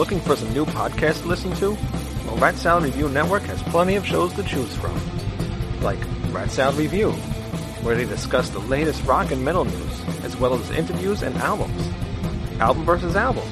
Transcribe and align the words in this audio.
Looking 0.00 0.20
for 0.20 0.34
some 0.34 0.50
new 0.54 0.64
podcasts 0.64 1.20
to 1.20 1.28
listen 1.28 1.52
to? 1.56 1.76
Well, 2.24 2.38
Rat 2.38 2.56
Salad 2.56 2.84
Review 2.84 3.10
Network 3.10 3.42
has 3.42 3.62
plenty 3.64 3.96
of 3.96 4.06
shows 4.06 4.32
to 4.32 4.42
choose 4.42 4.74
from. 4.76 4.98
Like 5.82 5.98
Rat 6.30 6.50
Salad 6.50 6.76
Review, 6.76 7.10
where 7.82 7.94
they 7.94 8.06
discuss 8.06 8.48
the 8.48 8.60
latest 8.60 9.04
rock 9.04 9.30
and 9.30 9.44
metal 9.44 9.66
news, 9.66 10.24
as 10.24 10.38
well 10.38 10.54
as 10.54 10.70
interviews 10.70 11.20
and 11.20 11.36
albums. 11.36 11.86
Album 12.60 12.86
versus 12.86 13.14
Album, 13.14 13.46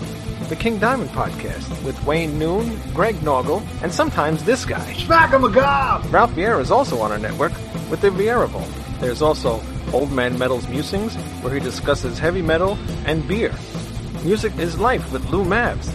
the 0.49 0.57
King 0.57 0.79
Diamond 0.79 1.11
podcast 1.11 1.85
with 1.85 2.03
Wayne 2.07 2.39
Noon, 2.39 2.81
Greg 2.95 3.17
Noggle, 3.17 3.63
and 3.83 3.93
sometimes 3.93 4.43
this 4.43 4.65
guy. 4.65 4.95
Smack 4.95 5.35
him 5.35 5.45
a 5.45 5.51
gob! 5.51 6.11
Ralph 6.11 6.31
Vieira 6.31 6.63
is 6.63 6.71
also 6.71 6.99
on 7.03 7.13
our 7.13 7.19
network 7.19 7.53
with 7.91 8.01
the 8.01 8.09
Vieira 8.09 8.49
Vault. 8.49 8.73
There's 9.01 9.21
also 9.21 9.63
Old 9.93 10.11
Man 10.13 10.39
Metal's 10.39 10.67
Musings, 10.67 11.15
where 11.43 11.53
he 11.53 11.61
discusses 11.61 12.19
heavy 12.19 12.41
metal 12.41 12.79
and 13.05 13.29
beer. 13.29 13.53
Music 14.25 14.57
is 14.57 14.81
Life 14.81 15.13
with 15.13 15.29
Lou 15.29 15.45
Mavs. 15.45 15.95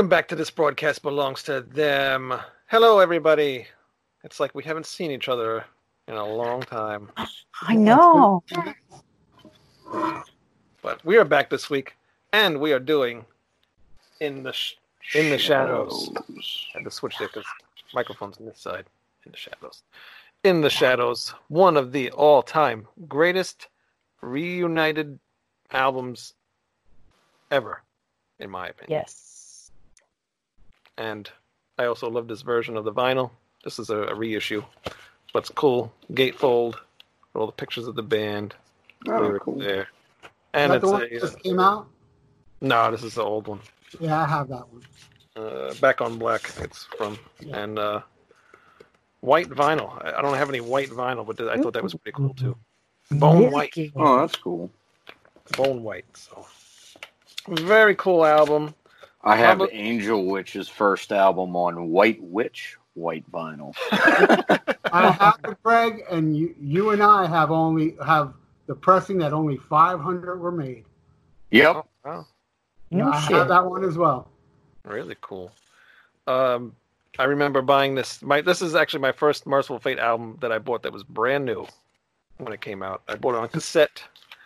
Welcome 0.00 0.08
back 0.08 0.28
to 0.28 0.34
this 0.34 0.48
broadcast 0.48 1.02
belongs 1.02 1.42
to 1.42 1.60
them. 1.60 2.32
Hello, 2.68 3.00
everybody. 3.00 3.66
It's 4.24 4.40
like 4.40 4.54
we 4.54 4.64
haven't 4.64 4.86
seen 4.86 5.10
each 5.10 5.28
other 5.28 5.62
in 6.08 6.14
a 6.14 6.24
long 6.24 6.62
time, 6.62 7.10
I 7.60 7.74
know. 7.76 8.42
but 10.80 11.04
we 11.04 11.18
are 11.18 11.24
back 11.26 11.50
this 11.50 11.68
week, 11.68 11.98
and 12.32 12.58
we 12.58 12.72
are 12.72 12.78
doing 12.78 13.26
in 14.20 14.42
the 14.42 14.54
sh- 14.54 14.76
in 15.14 15.28
the 15.28 15.36
shadows. 15.36 16.10
I 16.16 16.78
had 16.78 16.84
to 16.84 16.90
switch 16.90 17.18
there 17.18 17.28
because 17.28 17.44
microphone's 17.92 18.38
on 18.38 18.46
this 18.46 18.58
side. 18.58 18.86
In 19.26 19.32
the 19.32 19.36
shadows. 19.36 19.82
In 20.44 20.62
the 20.62 20.70
shadows, 20.70 21.34
one 21.48 21.76
of 21.76 21.92
the 21.92 22.10
all-time 22.12 22.88
greatest 23.06 23.68
reunited 24.22 25.18
albums 25.72 26.32
ever, 27.50 27.82
in 28.38 28.48
my 28.48 28.68
opinion. 28.68 28.98
Yes. 29.02 29.29
And 31.00 31.30
I 31.78 31.86
also 31.86 32.08
love 32.10 32.28
this 32.28 32.42
version 32.42 32.76
of 32.76 32.84
the 32.84 32.92
vinyl. 32.92 33.30
This 33.64 33.78
is 33.78 33.90
a, 33.90 33.96
a 34.04 34.14
reissue, 34.14 34.62
but 35.32 35.40
it's 35.40 35.48
cool. 35.50 35.92
Gatefold, 36.12 36.76
all 37.34 37.46
the 37.46 37.52
pictures 37.52 37.86
of 37.88 37.94
the 37.96 38.02
band, 38.02 38.54
Oh, 39.08 39.38
cool. 39.40 39.58
there, 39.58 39.88
and 40.52 40.72
it's 40.74 40.84
the 40.84 40.90
one 40.92 41.02
a, 41.02 41.08
that 41.08 41.20
just 41.20 41.42
came 41.42 41.58
out? 41.58 41.88
no, 42.60 42.90
this 42.90 43.02
is 43.02 43.14
the 43.14 43.22
old 43.22 43.48
one. 43.48 43.60
Yeah, 43.98 44.22
I 44.22 44.26
have 44.26 44.48
that 44.48 44.68
one. 44.70 44.82
Uh, 45.36 45.72
back 45.80 46.00
on 46.02 46.18
black, 46.18 46.42
it's 46.58 46.84
from 46.98 47.18
and 47.52 47.78
uh, 47.78 48.02
white 49.20 49.48
vinyl. 49.48 49.90
I 50.04 50.18
I 50.18 50.22
don't 50.22 50.36
have 50.36 50.48
any 50.50 50.60
white 50.60 50.90
vinyl, 50.90 51.26
but 51.26 51.40
I 51.40 51.56
thought 51.56 51.72
that 51.72 51.82
was 51.82 51.94
pretty 51.94 52.14
cool 52.16 52.34
too. 52.34 52.56
Bone 53.12 53.50
white, 53.50 53.74
Oh, 53.96 54.20
that's 54.20 54.36
cool. 54.36 54.70
bone 55.56 55.82
white. 55.82 56.04
So 56.16 56.46
very 57.48 57.94
cool 57.94 58.24
album. 58.26 58.74
I 59.22 59.36
have 59.36 59.58
Probably- 59.58 59.76
Angel 59.76 60.24
Witch's 60.26 60.68
first 60.68 61.12
album 61.12 61.54
on 61.56 61.88
White 61.90 62.22
Witch 62.22 62.76
white 62.94 63.30
vinyl. 63.30 63.74
I 64.92 65.10
have 65.12 65.38
it, 65.44 65.62
Greg, 65.62 66.02
and 66.10 66.36
you, 66.36 66.54
you 66.60 66.90
and 66.90 67.02
I 67.02 67.26
have 67.26 67.50
only 67.50 67.96
have 68.04 68.34
the 68.66 68.74
pressing 68.74 69.18
that 69.18 69.32
only 69.32 69.56
500 69.56 70.40
were 70.40 70.50
made. 70.52 70.84
Yep. 71.50 71.76
Oh, 71.76 71.84
wow. 72.04 72.26
No 72.90 73.10
I 73.12 73.20
shit. 73.20 73.36
have 73.36 73.48
that 73.48 73.64
one 73.64 73.84
as 73.84 73.96
well. 73.96 74.28
Really 74.84 75.16
cool. 75.20 75.52
Um, 76.26 76.74
I 77.18 77.24
remember 77.24 77.62
buying 77.62 77.94
this. 77.94 78.22
My 78.22 78.40
this 78.40 78.62
is 78.62 78.74
actually 78.74 79.00
my 79.00 79.12
first 79.12 79.46
Mercyful 79.46 79.78
Fate 79.78 79.98
album 79.98 80.38
that 80.40 80.50
I 80.52 80.58
bought 80.58 80.82
that 80.82 80.92
was 80.92 81.04
brand 81.04 81.44
new 81.44 81.66
when 82.38 82.52
it 82.52 82.60
came 82.60 82.82
out. 82.82 83.02
I 83.08 83.14
bought 83.16 83.34
it 83.34 83.38
on 83.38 83.48
cassette. 83.48 84.02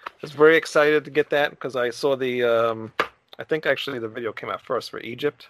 I 0.07 0.11
was 0.23 0.33
very 0.33 0.57
excited 0.57 1.05
to 1.05 1.11
get 1.11 1.31
that 1.31 1.51
because 1.51 1.77
I 1.77 1.91
saw 1.91 2.17
the. 2.17 2.43
Um, 2.43 2.93
I 3.39 3.45
think 3.45 3.67
actually 3.67 3.99
the 3.99 4.09
video 4.09 4.33
came 4.33 4.51
out 4.51 4.61
first 4.61 4.91
for 4.91 5.01
Egypt, 5.01 5.49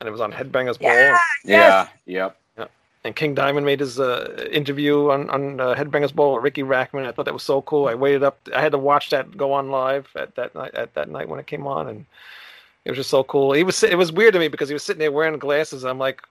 and 0.00 0.08
it 0.08 0.12
was 0.12 0.20
on 0.20 0.32
Headbangers 0.32 0.78
Ball. 0.78 0.92
Yeah. 0.92 1.18
Yeah. 1.44 1.88
Yep. 2.06 2.36
And 3.04 3.16
King 3.16 3.34
Diamond 3.34 3.66
made 3.66 3.80
his 3.80 3.98
uh, 3.98 4.48
interview 4.52 5.10
on 5.10 5.28
on 5.30 5.60
uh, 5.60 5.74
Headbangers 5.74 6.14
Ball 6.14 6.34
with 6.34 6.44
Riki 6.44 6.62
Rachtman. 6.62 7.04
I 7.04 7.10
thought 7.10 7.24
that 7.24 7.34
was 7.34 7.42
so 7.42 7.62
cool. 7.62 7.88
I 7.88 7.94
waited 7.94 8.22
up. 8.22 8.38
I 8.54 8.60
had 8.60 8.72
to 8.72 8.78
watch 8.78 9.10
that 9.10 9.36
go 9.36 9.52
on 9.52 9.70
live 9.70 10.06
at 10.14 10.36
that 10.36 10.54
night 10.54 10.74
at 10.74 10.94
that 10.94 11.10
night 11.10 11.28
when 11.28 11.40
it 11.40 11.48
came 11.48 11.66
on, 11.66 11.88
and 11.88 12.06
it 12.84 12.90
was 12.90 12.98
just 12.98 13.10
so 13.10 13.24
cool. 13.24 13.52
He 13.54 13.64
was 13.64 13.82
it 13.82 13.98
was 13.98 14.12
weird 14.12 14.34
to 14.34 14.38
me 14.38 14.46
because 14.46 14.68
he 14.68 14.74
was 14.74 14.84
sitting 14.84 15.00
there 15.00 15.10
wearing 15.10 15.36
glasses. 15.40 15.84
I'm 15.84 15.98
like, 15.98 16.22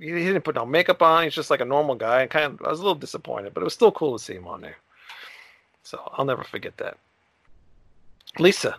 he, 0.00 0.06
he 0.06 0.24
didn't 0.24 0.42
put 0.42 0.56
no 0.56 0.66
makeup 0.66 1.00
on. 1.00 1.22
He's 1.22 1.34
just 1.34 1.50
like 1.50 1.60
a 1.60 1.64
normal 1.64 1.94
guy. 1.94 2.22
And 2.22 2.30
kind 2.30 2.44
of, 2.44 2.62
I 2.66 2.70
was 2.70 2.80
a 2.80 2.82
little 2.82 2.98
disappointed, 2.98 3.54
but 3.54 3.60
it 3.60 3.64
was 3.64 3.74
still 3.74 3.92
cool 3.92 4.18
to 4.18 4.24
see 4.24 4.34
him 4.34 4.48
on 4.48 4.60
there. 4.60 4.76
So 5.84 6.00
I'll 6.14 6.24
never 6.24 6.42
forget 6.42 6.76
that. 6.78 6.98
Lisa, 8.40 8.76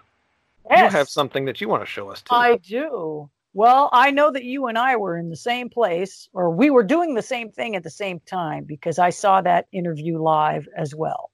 Yes, 0.70 0.92
you 0.92 0.98
have 0.98 1.10
something 1.10 1.46
that 1.46 1.62
you 1.62 1.70
want 1.70 1.84
to 1.84 1.88
show 1.88 2.10
us 2.12 2.22
too. 2.22 2.36
I 2.36 2.58
do. 2.58 3.30
Well, 3.54 3.90
I 3.92 4.12
know 4.12 4.32
that 4.32 4.44
you 4.44 4.68
and 4.68 4.78
I 4.78 4.98
were 4.98 5.18
in 5.18 5.30
the 5.30 5.36
same 5.36 5.70
place, 5.70 6.30
or 6.34 6.52
we 6.52 6.70
were 6.70 6.84
doing 6.84 7.16
the 7.16 7.22
same 7.22 7.50
thing 7.50 7.76
at 7.76 7.84
the 7.84 7.90
same 7.90 8.20
time 8.20 8.66
because 8.66 9.00
I 9.00 9.10
saw 9.10 9.42
that 9.42 9.66
interview 9.72 10.22
live 10.22 10.68
as 10.78 10.94
well. 10.94 11.32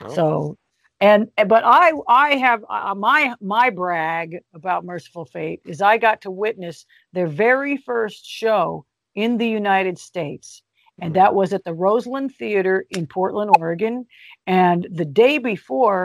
Oh, 0.00 0.14
So, 0.14 0.58
and 1.00 1.28
but 1.48 1.64
I 1.64 1.92
I 2.06 2.36
have 2.36 2.64
uh, 2.70 2.94
my 2.94 3.34
my 3.40 3.70
brag 3.70 4.38
about 4.54 4.84
Mercyful 4.84 5.24
Fate 5.24 5.62
is 5.64 5.82
I 5.82 5.98
got 5.98 6.20
to 6.22 6.30
witness 6.30 6.86
their 7.12 7.26
very 7.26 7.76
first 7.76 8.24
show 8.24 8.86
in 9.14 9.38
the 9.38 9.48
United 9.48 9.98
States, 9.98 10.62
and 11.00 11.14
that 11.14 11.34
was 11.34 11.52
at 11.52 11.64
the 11.64 11.74
Roseland 11.74 12.34
Theater 12.36 12.86
in 12.90 13.06
Portland, 13.08 13.50
Oregon. 13.58 14.06
And 14.46 14.86
the 14.90 15.04
day 15.04 15.38
before, 15.38 16.04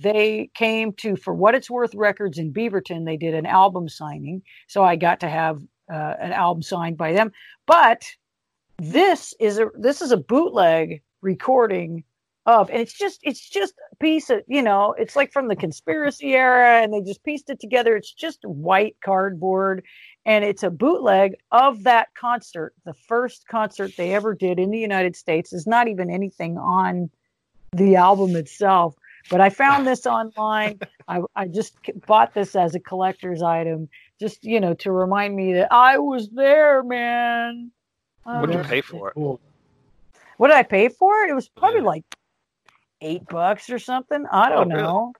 they 0.00 0.50
came 0.54 0.92
to 0.94 1.16
For 1.16 1.34
What 1.34 1.54
It's 1.54 1.70
Worth 1.70 1.94
Records 1.94 2.38
in 2.38 2.52
Beaverton. 2.52 3.04
They 3.04 3.16
did 3.16 3.34
an 3.34 3.46
album 3.46 3.88
signing, 3.88 4.42
so 4.66 4.82
I 4.82 4.96
got 4.96 5.20
to 5.20 5.28
have 5.28 5.60
uh, 5.92 6.14
an 6.20 6.32
album 6.32 6.62
signed 6.62 6.96
by 6.96 7.12
them. 7.12 7.32
But 7.66 8.04
this 8.78 9.34
is 9.38 9.58
a 9.58 9.68
this 9.74 10.00
is 10.00 10.10
a 10.10 10.16
bootleg 10.16 11.02
recording 11.20 12.04
of 12.46 12.70
and 12.70 12.80
it's 12.80 12.94
just 12.94 13.20
it's 13.22 13.46
just 13.48 13.74
a 13.92 13.96
piece 13.96 14.30
of 14.30 14.40
you 14.48 14.62
know 14.62 14.94
it's 14.98 15.14
like 15.14 15.30
from 15.30 15.48
the 15.48 15.56
conspiracy 15.56 16.32
era 16.34 16.82
and 16.82 16.92
they 16.92 17.02
just 17.02 17.22
pieced 17.22 17.50
it 17.50 17.60
together 17.60 17.94
it's 17.94 18.12
just 18.12 18.42
white 18.44 18.96
cardboard 19.04 19.84
and 20.24 20.42
it's 20.44 20.62
a 20.62 20.70
bootleg 20.70 21.34
of 21.52 21.82
that 21.82 22.08
concert 22.14 22.72
the 22.86 22.94
first 22.94 23.46
concert 23.48 23.92
they 23.98 24.14
ever 24.14 24.34
did 24.34 24.58
in 24.58 24.70
the 24.70 24.78
united 24.78 25.14
states 25.14 25.52
is 25.52 25.66
not 25.66 25.86
even 25.86 26.10
anything 26.10 26.56
on 26.56 27.10
the 27.72 27.96
album 27.96 28.34
itself 28.34 28.94
but 29.28 29.40
i 29.40 29.50
found 29.50 29.86
this 29.86 30.06
online 30.18 30.78
I, 31.08 31.20
I 31.36 31.46
just 31.48 31.76
bought 32.06 32.32
this 32.34 32.54
as 32.56 32.74
a 32.74 32.80
collector's 32.80 33.42
item 33.42 33.88
just 34.18 34.44
you 34.44 34.60
know 34.60 34.74
to 34.74 34.92
remind 34.92 35.36
me 35.36 35.52
that 35.54 35.68
i 35.72 35.98
was 35.98 36.28
there 36.30 36.82
man 36.82 37.70
I 38.26 38.40
what 38.40 38.50
did 38.50 38.58
you 38.58 38.64
pay 38.64 38.80
for 38.80 39.08
it? 39.08 39.16
What 40.36 40.48
did 40.48 40.56
I 40.56 40.62
pay 40.62 40.88
for 40.88 41.22
it? 41.24 41.30
It 41.30 41.34
was 41.34 41.48
probably 41.48 41.80
Yeah. 41.80 41.86
like 41.86 42.04
eight 43.00 43.26
bucks 43.26 43.70
or 43.70 43.78
something. 43.78 44.24
I 44.30 44.46
oh, 44.46 44.64
don't 44.64 44.72
Oh, 44.72 44.74
really? 44.76 44.82
know. 44.82 45.12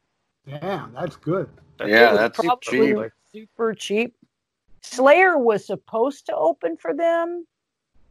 Damn, 0.61 0.93
that's 0.93 1.17
good. 1.17 1.49
Yeah, 1.85 2.13
that's 2.15 2.39
Probably 2.39 2.95
cheap. 2.95 3.13
super 3.33 3.75
cheap. 3.75 4.17
Slayer 4.83 5.39
was 5.39 5.67
supposed 5.67 6.27
to 6.27 6.37
open 6.37 6.77
for 6.77 6.95
them, 6.95 7.47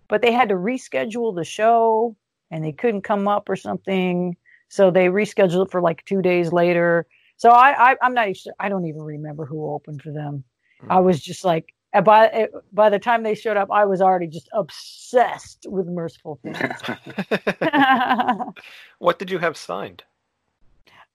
but 0.08 0.22
they 0.22 0.32
had 0.32 0.50
to 0.50 0.56
reschedule 0.56 1.36
the 1.36 1.44
show 1.44 2.16
and 2.52 2.64
they 2.64 2.72
couldn't 2.72 3.02
come 3.04 3.28
up 3.28 3.48
or 3.48 3.56
something. 3.56 4.36
So 4.70 4.92
they 4.92 5.08
rescheduled 5.08 5.66
it 5.66 5.72
for 5.72 5.82
like 5.82 6.06
two 6.06 6.22
days 6.22 6.54
later. 6.54 7.08
So 7.38 7.50
I, 7.50 7.92
I 7.92 7.96
I'm 8.02 8.14
not. 8.14 8.28
I 8.60 8.70
don't 8.70 8.86
even 8.86 9.02
remember 9.02 9.46
who 9.46 9.72
opened 9.72 10.02
for 10.02 10.12
them. 10.12 10.44
I 10.90 11.00
Hmm. 11.00 11.06
was 11.06 11.22
just 11.22 11.44
like 11.44 11.74
uh, 11.94 12.02
by 12.02 12.30
uh, 12.30 12.48
by 12.72 12.90
the 12.90 13.00
time 13.00 13.24
they 13.24 13.36
showed 13.36 13.58
up, 13.58 13.70
I 13.72 13.86
was 13.86 14.02
already 14.02 14.28
just 14.28 14.50
obsessed 14.54 15.66
with 15.68 15.88
Mercyful 15.88 16.40
what 19.00 19.20
did 19.20 19.32
you 19.32 19.40
have 19.40 19.58
signed? 19.58 20.04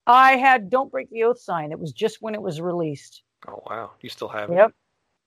I 0.07 0.37
had 0.37 0.71
Don't 0.71 0.91
Break 0.91 1.11
the 1.11 1.25
Oath 1.25 1.41
sign. 1.41 1.73
It 1.73 1.79
was 1.79 1.93
just 1.93 2.19
when 2.21 2.35
it 2.35 2.43
was 2.43 2.61
released. 2.61 3.23
Oh 3.49 3.63
wow, 3.67 3.93
you 4.01 4.11
still 4.11 4.29
have 4.29 4.51
it. 4.51 4.55
Yep. 4.55 4.73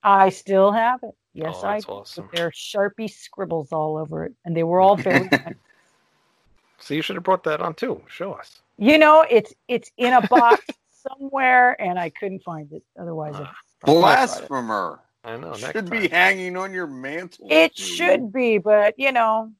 I 0.02 0.28
still 0.28 0.72
have 0.72 1.00
it. 1.02 1.14
Yes, 1.34 1.60
oh, 1.62 1.68
I 1.68 1.80
awesome. 1.88 2.28
There 2.32 2.46
are 2.46 2.52
Sharpie 2.52 3.10
scribbles 3.10 3.72
all 3.72 3.96
over 3.96 4.24
it. 4.24 4.32
And 4.44 4.56
they 4.56 4.62
were 4.62 4.80
all 4.80 4.96
very 4.96 5.28
nice. 5.30 5.54
So 6.80 6.94
you 6.94 7.02
should 7.02 7.16
have 7.16 7.24
brought 7.24 7.44
that 7.44 7.60
on 7.60 7.74
too. 7.74 8.02
Show 8.08 8.32
us. 8.32 8.60
You 8.78 8.98
know, 8.98 9.24
it's 9.28 9.52
it's 9.66 9.90
in 9.96 10.12
a 10.12 10.20
box 10.28 10.64
somewhere 10.90 11.80
and 11.80 11.98
I 11.98 12.10
couldn't 12.10 12.42
find 12.42 12.72
it. 12.72 12.82
Otherwise 12.98 13.34
it, 13.40 13.46
Blasphemer. 13.84 15.00
I 15.24 15.36
know. 15.36 15.48
Next 15.50 15.60
Should 15.60 15.74
time. 15.74 16.00
be 16.02 16.08
hanging 16.08 16.56
on 16.56 16.72
your 16.72 16.86
mantle. 16.86 17.46
it 17.50 17.74
dude. 17.74 17.86
should 17.86 18.32
be, 18.32 18.58
but 18.58 18.94
you 18.98 19.10
know, 19.12 19.50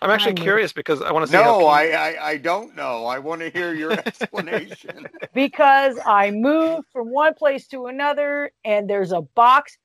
I'm 0.00 0.10
actually 0.10 0.32
I 0.32 0.34
know. 0.36 0.42
curious 0.42 0.72
because 0.72 1.02
I 1.02 1.12
want 1.12 1.26
to 1.26 1.30
see. 1.30 1.36
No, 1.38 1.58
King- 1.58 1.68
I, 1.68 1.92
I 1.92 2.28
I 2.30 2.36
don't 2.38 2.74
know. 2.74 3.04
I 3.06 3.18
want 3.18 3.40
to 3.42 3.50
hear 3.50 3.74
your 3.74 3.92
explanation. 4.06 5.06
because 5.34 5.98
I 6.04 6.30
moved 6.30 6.88
from 6.92 7.10
one 7.12 7.34
place 7.34 7.68
to 7.68 7.86
another 7.86 8.50
and 8.64 8.88
there's 8.88 9.12
a 9.12 9.20
box. 9.20 9.76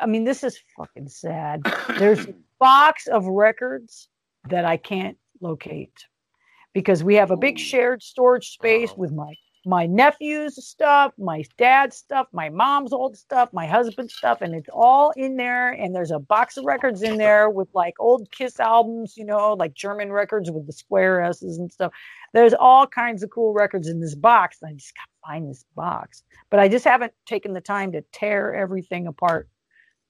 I 0.00 0.06
mean, 0.06 0.24
this 0.24 0.44
is 0.44 0.58
fucking 0.78 1.08
sad. 1.08 1.62
There's 1.98 2.26
a 2.26 2.34
box 2.60 3.06
of 3.06 3.26
records 3.26 4.08
that 4.48 4.64
I 4.64 4.76
can't 4.76 5.16
locate 5.44 6.06
because 6.72 7.04
we 7.04 7.14
have 7.14 7.30
a 7.30 7.36
big 7.36 7.58
shared 7.58 8.02
storage 8.02 8.50
space 8.50 8.92
with 8.96 9.12
my 9.12 9.34
my 9.66 9.86
nephew's 9.86 10.62
stuff, 10.62 11.12
my 11.18 11.42
dad's 11.56 11.96
stuff, 11.96 12.26
my 12.32 12.50
mom's 12.50 12.92
old 12.92 13.16
stuff, 13.16 13.48
my 13.52 13.66
husband's 13.66 14.14
stuff, 14.14 14.42
and 14.42 14.54
it's 14.54 14.68
all 14.72 15.12
in 15.16 15.36
there. 15.36 15.72
And 15.72 15.94
there's 15.94 16.10
a 16.10 16.18
box 16.18 16.56
of 16.56 16.64
records 16.64 17.02
in 17.02 17.16
there 17.24 17.48
with 17.48 17.68
like 17.72 17.94
old 17.98 18.30
Kiss 18.30 18.60
albums, 18.60 19.16
you 19.16 19.24
know, 19.24 19.54
like 19.54 19.74
German 19.74 20.12
records 20.12 20.50
with 20.50 20.66
the 20.66 20.72
square 20.72 21.22
S's 21.22 21.58
and 21.58 21.72
stuff. 21.72 21.92
There's 22.32 22.54
all 22.54 22.86
kinds 22.86 23.22
of 23.22 23.30
cool 23.30 23.52
records 23.52 23.88
in 23.88 24.00
this 24.00 24.14
box. 24.14 24.58
and 24.60 24.70
I 24.70 24.74
just 24.74 24.92
gotta 24.94 25.32
find 25.32 25.48
this 25.48 25.64
box, 25.74 26.24
but 26.50 26.60
I 26.60 26.68
just 26.68 26.84
haven't 26.84 27.12
taken 27.26 27.52
the 27.54 27.60
time 27.60 27.92
to 27.92 28.02
tear 28.12 28.54
everything 28.54 29.06
apart 29.06 29.48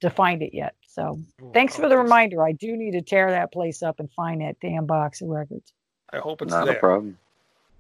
to 0.00 0.10
find 0.10 0.42
it 0.42 0.52
yet. 0.52 0.75
So 0.94 1.19
thanks 1.52 1.75
for 1.75 1.88
the 1.88 1.96
Oh, 1.96 2.02
reminder. 2.02 2.46
I 2.46 2.52
do 2.52 2.76
need 2.76 2.93
to 2.93 3.02
tear 3.02 3.32
that 3.32 3.52
place 3.52 3.82
up 3.82 3.99
and 3.99 4.11
find 4.12 4.43
that 4.43 4.61
damn 4.61 4.87
box 4.87 5.23
of 5.23 5.29
records. 5.29 5.73
I 6.12 6.19
hope 6.19 6.41
it's 6.41 6.52
Not 6.52 6.67
there. 6.67 6.76
a 6.76 6.81
problem. 6.81 7.19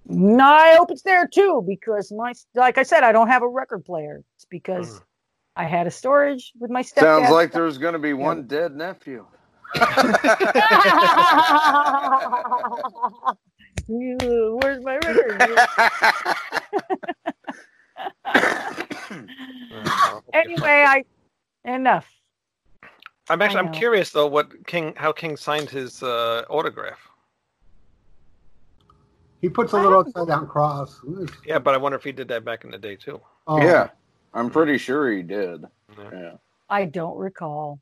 No, 0.06 0.44
I 0.44 0.74
hope 0.74 0.90
it's 0.90 1.02
there 1.02 1.26
too 1.26 1.64
because 1.66 2.12
my 2.12 2.34
like 2.54 2.76
I 2.76 2.82
said, 2.82 3.04
I 3.04 3.12
don't 3.12 3.28
have 3.28 3.42
a 3.42 3.48
record 3.48 3.84
player. 3.84 4.22
It's 4.36 4.44
because 4.46 4.88
Mm. 4.88 5.02
I 5.56 5.64
had 5.64 5.86
a 5.86 5.90
storage 5.92 6.52
with 6.58 6.70
my 6.70 6.82
stepdad. 6.82 7.00
Sounds 7.00 7.30
like 7.30 7.52
there's 7.52 7.78
going 7.78 7.92
to 7.92 8.00
be 8.00 8.12
one 8.12 8.48
dead 8.48 8.74
nephew. 8.74 9.24
Where's 13.86 14.82
my 14.84 14.96
record? 14.96 15.58
Oh, 18.26 20.22
anyway, 20.34 20.84
I 20.86 21.04
enough. 21.64 22.06
I'm 23.30 23.40
actually 23.40 23.60
I 23.60 23.62
I'm 23.64 23.72
curious 23.72 24.10
though 24.10 24.26
what 24.26 24.66
King 24.66 24.94
how 24.96 25.12
King 25.12 25.36
signed 25.36 25.70
his 25.70 26.02
uh, 26.02 26.44
autograph. 26.50 27.08
He 29.40 29.48
puts 29.48 29.72
a 29.72 29.76
little 29.76 30.00
upside 30.00 30.26
down 30.26 30.46
cross. 30.46 31.00
Yeah, 31.46 31.58
but 31.58 31.74
I 31.74 31.76
wonder 31.76 31.96
if 31.96 32.04
he 32.04 32.12
did 32.12 32.28
that 32.28 32.44
back 32.44 32.64
in 32.64 32.70
the 32.70 32.78
day 32.78 32.96
too. 32.96 33.20
Oh, 33.46 33.58
yeah, 33.58 33.88
I'm 34.32 34.48
pretty 34.48 34.78
sure 34.78 35.10
he 35.10 35.22
did. 35.22 35.64
Yeah. 35.98 36.10
Yeah. 36.12 36.32
I 36.70 36.86
don't 36.86 37.16
recall. 37.18 37.78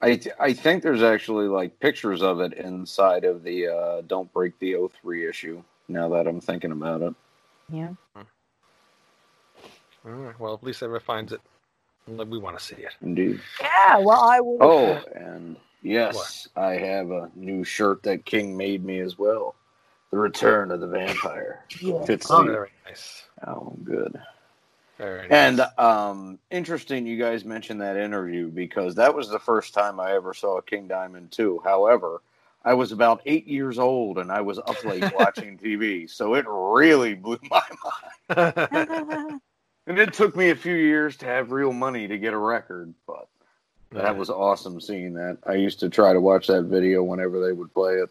I 0.00 0.16
th- 0.16 0.34
I 0.40 0.52
think 0.52 0.82
there's 0.82 1.02
actually 1.02 1.46
like 1.46 1.78
pictures 1.80 2.22
of 2.22 2.40
it 2.40 2.54
inside 2.54 3.24
of 3.24 3.42
the 3.42 3.68
uh, 3.68 4.00
"Don't 4.06 4.32
Break 4.32 4.58
the 4.58 4.74
Oath" 4.76 4.94
reissue. 5.02 5.62
Now 5.88 6.08
that 6.10 6.26
I'm 6.26 6.40
thinking 6.40 6.72
about 6.72 7.00
it, 7.02 7.14
Yeah. 7.70 7.88
All 8.14 8.24
right, 10.04 10.38
well, 10.38 10.54
at 10.54 10.62
least 10.62 10.82
ever 10.82 11.00
finds 11.00 11.32
it. 11.32 11.40
We 12.16 12.38
want 12.38 12.58
to 12.58 12.64
see 12.64 12.76
it. 12.76 12.94
indeed. 13.02 13.40
Yeah. 13.60 13.98
Well, 13.98 14.20
I 14.22 14.40
will. 14.40 14.58
Oh, 14.60 15.02
and 15.14 15.56
yes, 15.82 16.48
I 16.56 16.72
have 16.74 17.10
a 17.10 17.30
new 17.34 17.64
shirt 17.64 18.02
that 18.04 18.24
King 18.24 18.56
made 18.56 18.84
me 18.84 19.00
as 19.00 19.18
well. 19.18 19.54
The 20.10 20.16
Return 20.18 20.70
of 20.70 20.80
the 20.80 20.86
Vampire. 20.86 21.64
Yeah. 21.80 22.02
Fits 22.04 22.30
Oh, 22.30 22.42
the 22.44 22.52
Very 22.52 22.70
nice. 22.86 23.24
oh, 23.46 23.74
good. 23.84 24.18
Very 24.96 25.28
nice. 25.28 25.30
And 25.30 25.60
um, 25.78 26.38
interesting, 26.50 27.06
you 27.06 27.18
guys 27.18 27.44
mentioned 27.44 27.80
that 27.82 27.96
interview 27.96 28.48
because 28.48 28.94
that 28.94 29.14
was 29.14 29.28
the 29.28 29.38
first 29.38 29.74
time 29.74 30.00
I 30.00 30.12
ever 30.14 30.32
saw 30.34 30.60
King 30.62 30.88
Diamond 30.88 31.30
2. 31.30 31.60
However, 31.62 32.22
I 32.64 32.74
was 32.74 32.90
about 32.90 33.20
eight 33.26 33.46
years 33.46 33.78
old 33.78 34.18
and 34.18 34.32
I 34.32 34.40
was 34.40 34.58
up 34.58 34.82
late 34.84 35.04
watching 35.14 35.56
TV, 35.58 36.08
so 36.10 36.34
it 36.34 36.46
really 36.48 37.14
blew 37.14 37.38
my 37.50 37.62
mind. 38.34 38.54
And 39.88 39.98
it 39.98 40.12
took 40.12 40.36
me 40.36 40.50
a 40.50 40.54
few 40.54 40.74
years 40.74 41.16
to 41.16 41.26
have 41.26 41.50
real 41.50 41.72
money 41.72 42.06
to 42.06 42.18
get 42.18 42.34
a 42.34 42.38
record, 42.38 42.92
but 43.06 43.26
that 43.90 44.16
was 44.16 44.28
awesome 44.28 44.82
seeing 44.82 45.14
that. 45.14 45.38
I 45.46 45.54
used 45.54 45.80
to 45.80 45.88
try 45.88 46.12
to 46.12 46.20
watch 46.20 46.46
that 46.48 46.64
video 46.64 47.02
whenever 47.02 47.44
they 47.44 47.52
would 47.52 47.72
play 47.72 47.94
it. 47.94 48.10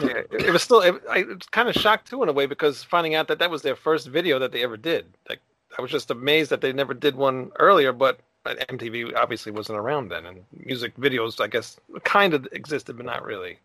Yeah, 0.00 0.08
it, 0.08 0.46
it 0.46 0.52
was 0.52 0.62
still. 0.62 0.80
It, 0.80 1.02
I 1.10 1.24
was 1.24 1.38
kind 1.50 1.68
of 1.68 1.74
shocked 1.74 2.08
too 2.08 2.22
in 2.22 2.28
a 2.28 2.32
way 2.32 2.46
because 2.46 2.84
finding 2.84 3.16
out 3.16 3.26
that 3.28 3.40
that 3.40 3.50
was 3.50 3.62
their 3.62 3.74
first 3.74 4.06
video 4.06 4.38
that 4.38 4.52
they 4.52 4.62
ever 4.62 4.76
did. 4.76 5.06
Like 5.28 5.40
I 5.76 5.82
was 5.82 5.90
just 5.90 6.10
amazed 6.10 6.50
that 6.50 6.60
they 6.60 6.72
never 6.72 6.94
did 6.94 7.16
one 7.16 7.50
earlier. 7.58 7.92
But 7.92 8.20
MTV 8.46 9.16
obviously 9.16 9.50
wasn't 9.50 9.78
around 9.78 10.08
then, 10.10 10.24
and 10.24 10.44
music 10.64 10.96
videos, 10.96 11.40
I 11.40 11.48
guess, 11.48 11.78
kind 12.04 12.32
of 12.32 12.46
existed, 12.52 12.96
but 12.96 13.06
not 13.06 13.24
really. 13.24 13.58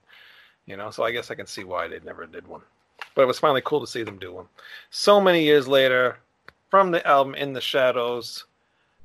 You 0.65 0.75
know, 0.75 0.89
so 0.89 1.03
I 1.03 1.11
guess 1.11 1.29
I 1.29 1.35
can 1.35 1.45
see 1.45 1.63
why 1.63 1.87
they 1.87 1.99
never 1.99 2.25
did 2.25 2.47
one. 2.47 2.61
But 3.15 3.23
it 3.23 3.27
was 3.27 3.39
finally 3.39 3.61
cool 3.63 3.81
to 3.81 3.87
see 3.87 4.03
them 4.03 4.17
do 4.17 4.33
one. 4.33 4.45
So 4.89 5.19
many 5.19 5.43
years 5.43 5.67
later, 5.67 6.17
from 6.69 6.91
the 6.91 7.05
album 7.05 7.35
In 7.35 7.53
the 7.53 7.61
Shadows, 7.61 8.45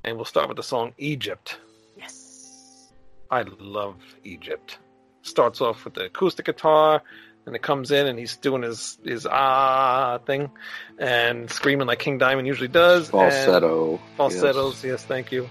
and 0.05 0.17
we'll 0.17 0.25
start 0.25 0.49
with 0.49 0.57
the 0.57 0.63
song 0.63 0.93
Egypt. 0.99 1.59
Yes. 1.97 2.91
I 3.31 3.43
love 3.59 3.97
Egypt. 4.23 4.79
Starts 5.23 5.61
off 5.61 5.85
with 5.85 5.95
the 5.95 6.05
acoustic 6.05 6.47
guitar, 6.47 7.03
and 7.47 7.57
it 7.57 7.63
comes 7.63 7.91
in, 7.91 8.07
and 8.07 8.19
he's 8.19 8.37
doing 8.37 8.63
his 8.63 8.99
his 9.05 9.27
ah 9.27 10.19
thing, 10.27 10.51
and 10.99 11.51
screaming 11.51 11.87
like 11.87 11.99
King 11.99 12.19
Diamond 12.19 12.47
usually 12.47 12.69
does. 12.69 13.09
Falsetto. 13.09 14.01
falsettos. 14.17 14.85
Yes. 14.85 15.05
thank 15.05 15.33
you. 15.33 15.49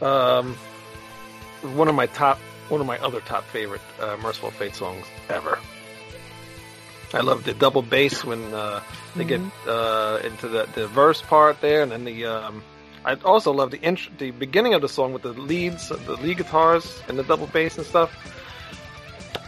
Um, 0.00 0.56
one 1.74 1.88
of 1.88 1.96
my 1.96 2.06
top, 2.06 2.38
one 2.68 2.80
of 2.80 2.86
my 2.86 2.98
other 3.00 3.20
top 3.20 3.44
favorite 3.44 3.80
uh, 4.00 4.16
Mercyful 4.22 4.52
Fate 4.52 4.76
songs 4.76 5.04
ever. 5.28 5.58
I 7.14 7.20
love 7.20 7.44
the 7.44 7.54
double 7.54 7.82
bass 7.82 8.24
when 8.24 8.52
uh, 8.52 8.82
they 9.16 9.24
get 9.24 9.40
uh, 9.66 10.20
into 10.22 10.48
the, 10.48 10.68
the 10.74 10.86
verse 10.88 11.22
part 11.22 11.60
there, 11.60 11.82
and 11.82 11.90
then 11.90 12.04
the. 12.04 12.26
Um, 12.26 12.62
I 13.04 13.14
also 13.24 13.52
love 13.52 13.70
the 13.70 13.82
int- 13.82 14.18
the 14.18 14.32
beginning 14.32 14.74
of 14.74 14.82
the 14.82 14.88
song 14.88 15.12
with 15.14 15.22
the 15.22 15.32
leads, 15.32 15.88
the 15.88 15.96
lead 15.96 16.36
guitars, 16.36 17.02
and 17.08 17.18
the 17.18 17.22
double 17.22 17.46
bass 17.46 17.78
and 17.78 17.86
stuff. 17.86 18.12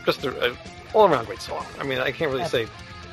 Just 0.06 0.24
a, 0.24 0.52
a 0.52 0.56
all 0.94 1.06
around 1.06 1.26
great 1.26 1.42
song. 1.42 1.66
I 1.78 1.84
mean, 1.84 1.98
I 1.98 2.12
can't 2.12 2.32
really 2.32 2.46
say 2.46 2.66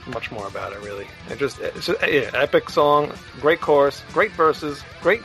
much 0.08 0.32
more 0.32 0.48
about 0.48 0.72
it. 0.72 0.80
Really, 0.82 1.08
it 1.30 1.38
just 1.40 1.60
it's 1.60 1.88
just, 1.88 2.02
yeah, 2.02 2.32
epic 2.34 2.70
song, 2.70 3.12
great 3.42 3.60
chorus, 3.60 4.02
great 4.14 4.32
verses, 4.32 4.82
great 5.02 5.22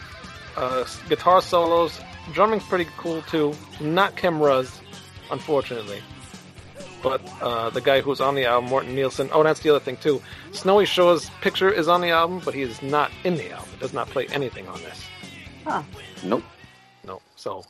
uh, 0.57 0.85
guitar 1.09 1.41
solos. 1.41 2.01
Drumming's 2.33 2.65
pretty 2.65 2.89
cool 2.97 3.23
too. 3.23 3.55
Not 3.81 4.17
Kim 4.17 4.39
Ruzz, 4.39 4.81
unfortunately. 5.31 6.03
But 7.03 7.21
uh, 7.43 7.71
the 7.71 7.81
guy 7.81 8.01
who's 8.01 8.21
on 8.21 8.35
the 8.35 8.45
album, 8.45 8.71
Morten 8.71 8.95
Nielsen. 8.95 9.29
Oh, 9.33 9.43
that's 9.43 9.61
the 9.61 9.71
other 9.71 9.81
thing 9.81 9.97
too. 9.97 10.23
Snowy 10.53 10.87
Shaw's 10.87 11.31
picture 11.41 11.71
is 11.71 11.89
on 11.89 12.01
the 12.01 12.11
album, 12.11 12.41
but 12.45 12.55
he 12.55 12.63
is 12.63 12.81
not 12.83 13.11
in 13.25 13.35
the 13.37 13.51
album. 13.51 13.69
Does 13.81 13.93
not 13.93 14.09
play 14.09 14.27
anything 14.29 14.69
on 14.69 14.81
this. 14.83 15.05
Huh. 15.65 15.83
Nope. 16.25 16.45
No. 17.05 17.21
So 17.37 17.65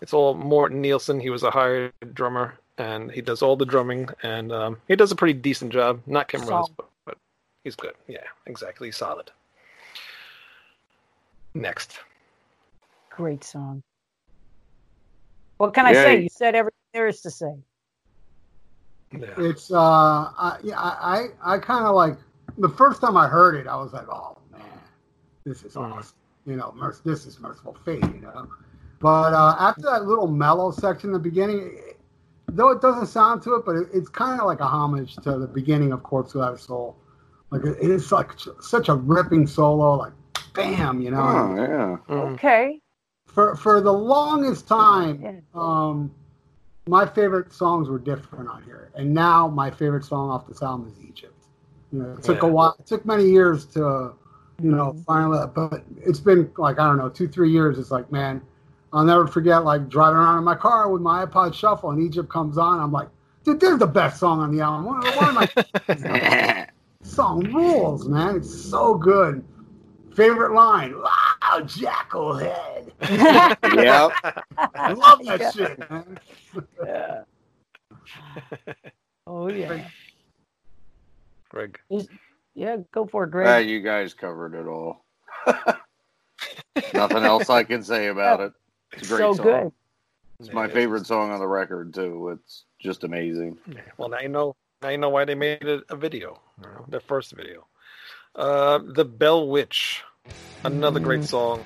it's 0.00 0.12
all 0.12 0.34
Morten 0.34 0.80
Nielsen. 0.80 1.20
He 1.20 1.30
was 1.30 1.44
a 1.44 1.50
hired 1.50 1.92
drummer, 2.12 2.58
and 2.76 3.10
he 3.10 3.20
does 3.20 3.40
all 3.40 3.56
the 3.56 3.64
drumming, 3.64 4.08
and 4.22 4.50
um, 4.50 4.78
he 4.88 4.96
does 4.96 5.12
a 5.12 5.16
pretty 5.16 5.34
decent 5.34 5.72
job. 5.72 6.00
Not 6.06 6.26
Kim 6.28 6.40
Ruzz, 6.40 6.70
but, 6.76 6.88
but 7.04 7.18
he's 7.62 7.76
good. 7.76 7.94
Yeah, 8.08 8.24
exactly. 8.46 8.90
Solid. 8.90 9.30
Next. 11.54 12.00
Great 13.10 13.44
song. 13.44 13.82
What 15.58 15.74
can 15.74 15.86
I 15.86 15.92
Yeah. 15.92 16.04
say? 16.04 16.22
You 16.22 16.28
said 16.28 16.56
everything 16.56 16.78
there 16.92 17.06
is 17.06 17.20
to 17.20 17.30
say. 17.30 17.54
Yeah. 19.18 19.28
It's 19.38 19.70
uh, 19.70 19.76
I, 19.78 20.58
yeah, 20.62 20.78
I, 20.78 21.28
I, 21.44 21.54
I 21.54 21.58
kind 21.58 21.86
of 21.86 21.94
like 21.94 22.16
the 22.58 22.68
first 22.68 23.00
time 23.00 23.16
I 23.16 23.28
heard 23.28 23.54
it, 23.54 23.66
I 23.66 23.76
was 23.76 23.92
like, 23.92 24.08
oh 24.08 24.38
man, 24.50 24.60
this 25.44 25.62
is 25.64 25.74
Mhm. 25.74 25.92
awesome. 25.96 26.16
You 26.46 26.56
know, 26.56 26.72
merc- 26.76 27.02
this 27.04 27.26
is 27.26 27.38
mercyful 27.40 27.76
fate. 27.84 28.02
You 28.04 28.20
know, 28.22 28.48
but 29.00 29.32
uh, 29.34 29.56
after 29.58 29.82
that 29.82 30.06
little 30.06 30.26
mellow 30.28 30.70
section 30.70 31.10
in 31.10 31.12
the 31.14 31.18
beginning, 31.18 31.72
it, 31.74 32.00
though 32.48 32.70
it 32.70 32.80
doesn't 32.80 33.06
sound 33.06 33.42
to 33.42 33.54
it, 33.54 33.64
but 33.64 33.76
it, 33.76 33.88
it's 33.92 34.08
kind 34.08 34.40
of 34.40 34.46
like 34.46 34.60
a 34.60 34.66
homage 34.66 35.16
to 35.16 35.38
the 35.38 35.46
beginning 35.46 35.92
of 35.92 36.02
Corpse 36.02 36.34
Without 36.34 36.54
a 36.54 36.58
Soul. 36.58 36.96
Like 37.50 37.64
it, 37.64 37.76
it's 37.80 38.10
like 38.12 38.30
such 38.60 38.88
a 38.88 38.94
ripping 38.94 39.46
solo, 39.46 39.94
like 39.96 40.12
bam, 40.54 41.00
you 41.00 41.10
know. 41.10 41.20
Oh 41.20 41.54
yeah. 41.56 41.96
Mm. 42.08 42.32
Okay. 42.34 42.80
For 43.26 43.54
for 43.56 43.80
the 43.80 43.92
longest 43.92 44.66
time, 44.66 45.20
Yeah. 45.22 45.32
um, 45.54 46.10
my 46.88 47.06
favorite 47.06 47.52
songs 47.52 47.88
were 47.88 47.98
different 47.98 48.48
on 48.48 48.62
here, 48.64 48.90
and 48.94 49.12
now 49.14 49.46
my 49.48 49.70
favorite 49.70 50.04
song 50.04 50.30
off 50.30 50.46
this 50.46 50.62
album 50.62 50.88
is 50.88 51.04
Egypt. 51.04 51.34
You 51.92 52.00
know, 52.02 52.12
it 52.14 52.22
took 52.22 52.42
Yeah. 52.42 52.48
a 52.48 52.52
while. 52.52 52.76
It 52.78 52.86
took 52.86 53.04
many 53.06 53.24
years 53.28 53.66
to, 53.66 54.12
you 54.60 54.70
know, 54.70 54.92
Mhm. 54.92 55.04
finally. 55.04 55.46
But 55.54 55.84
it's 55.98 56.18
been 56.20 56.50
like 56.56 56.78
I 56.80 56.86
don't 56.88 56.96
know, 56.96 57.08
two 57.08 57.28
three 57.28 57.50
years. 57.50 57.78
It's 57.78 57.90
like 57.90 58.10
man, 58.10 58.40
I'll 58.92 59.04
never 59.04 59.26
forget 59.26 59.64
like 59.64 59.88
driving 59.88 60.18
around 60.18 60.38
in 60.38 60.44
my 60.44 60.54
car 60.56 60.90
with 60.90 61.02
my 61.02 61.24
iPod 61.24 61.54
Shuffle, 61.54 61.90
and 61.90 62.00
Egypt 62.00 62.28
comes 62.28 62.58
on. 62.58 62.80
I'm 62.80 62.92
like, 62.92 63.08
dude, 63.44 63.60
this 63.60 63.70
is 63.70 63.78
the 63.78 63.86
best 63.86 64.18
song 64.18 64.40
on 64.40 64.50
the 64.50 64.60
album. 64.62 64.86
Why, 64.86 65.12
why 65.14 65.28
am 65.28 65.38
I? 65.38 66.66
song 67.04 67.52
rules, 67.52 68.08
man. 68.08 68.36
It's 68.36 68.52
so 68.70 68.94
good. 68.94 69.44
Favorite 70.14 70.52
line? 70.54 70.94
Wow, 70.98 71.60
jackal 71.64 72.34
head. 72.36 72.92
yep. 73.72 74.12
I 74.74 74.92
love 74.92 75.24
that 75.26 75.40
Yeah. 75.40 75.50
shit, 75.50 75.90
man. 75.90 76.18
Yeah. 76.84 77.22
Oh 79.26 79.48
yeah. 79.48 79.88
Greg. 81.50 81.78
Yeah, 82.54 82.76
go 82.92 83.06
for 83.06 83.24
it, 83.24 83.30
Greg. 83.30 83.68
you 83.68 83.80
guys 83.80 84.14
covered 84.14 84.54
it 84.54 84.66
all. 84.66 85.04
Nothing 86.94 87.24
else 87.24 87.48
I 87.48 87.62
can 87.64 87.82
say 87.82 88.08
about 88.08 88.40
it. 88.40 88.52
It's 88.92 89.04
a 89.04 89.06
great 89.06 89.20
so 89.20 89.34
song. 89.34 89.46
good. 89.46 89.72
It's 90.40 90.52
my 90.52 90.66
Yeah, 90.66 90.72
favorite 90.74 91.06
song 91.06 91.30
on 91.30 91.38
the 91.40 91.46
record 91.46 91.94
too. 91.94 92.28
It's 92.36 92.64
just 92.80 93.04
amazing. 93.04 93.58
Well, 93.96 94.08
now 94.08 94.20
you 94.20 94.28
know. 94.28 94.56
Now 94.82 94.88
you 94.88 94.98
know 94.98 95.10
why 95.10 95.24
they 95.24 95.36
made 95.36 95.62
it 95.62 95.84
a 95.90 95.96
video. 95.96 96.40
You 96.60 96.64
know, 96.66 96.84
their 96.88 97.00
first 97.00 97.32
video. 97.32 97.66
Uh, 98.34 98.78
the 98.84 99.04
Bell 99.04 99.46
Witch, 99.48 100.02
another 100.64 101.00
great 101.00 101.24
song. 101.24 101.62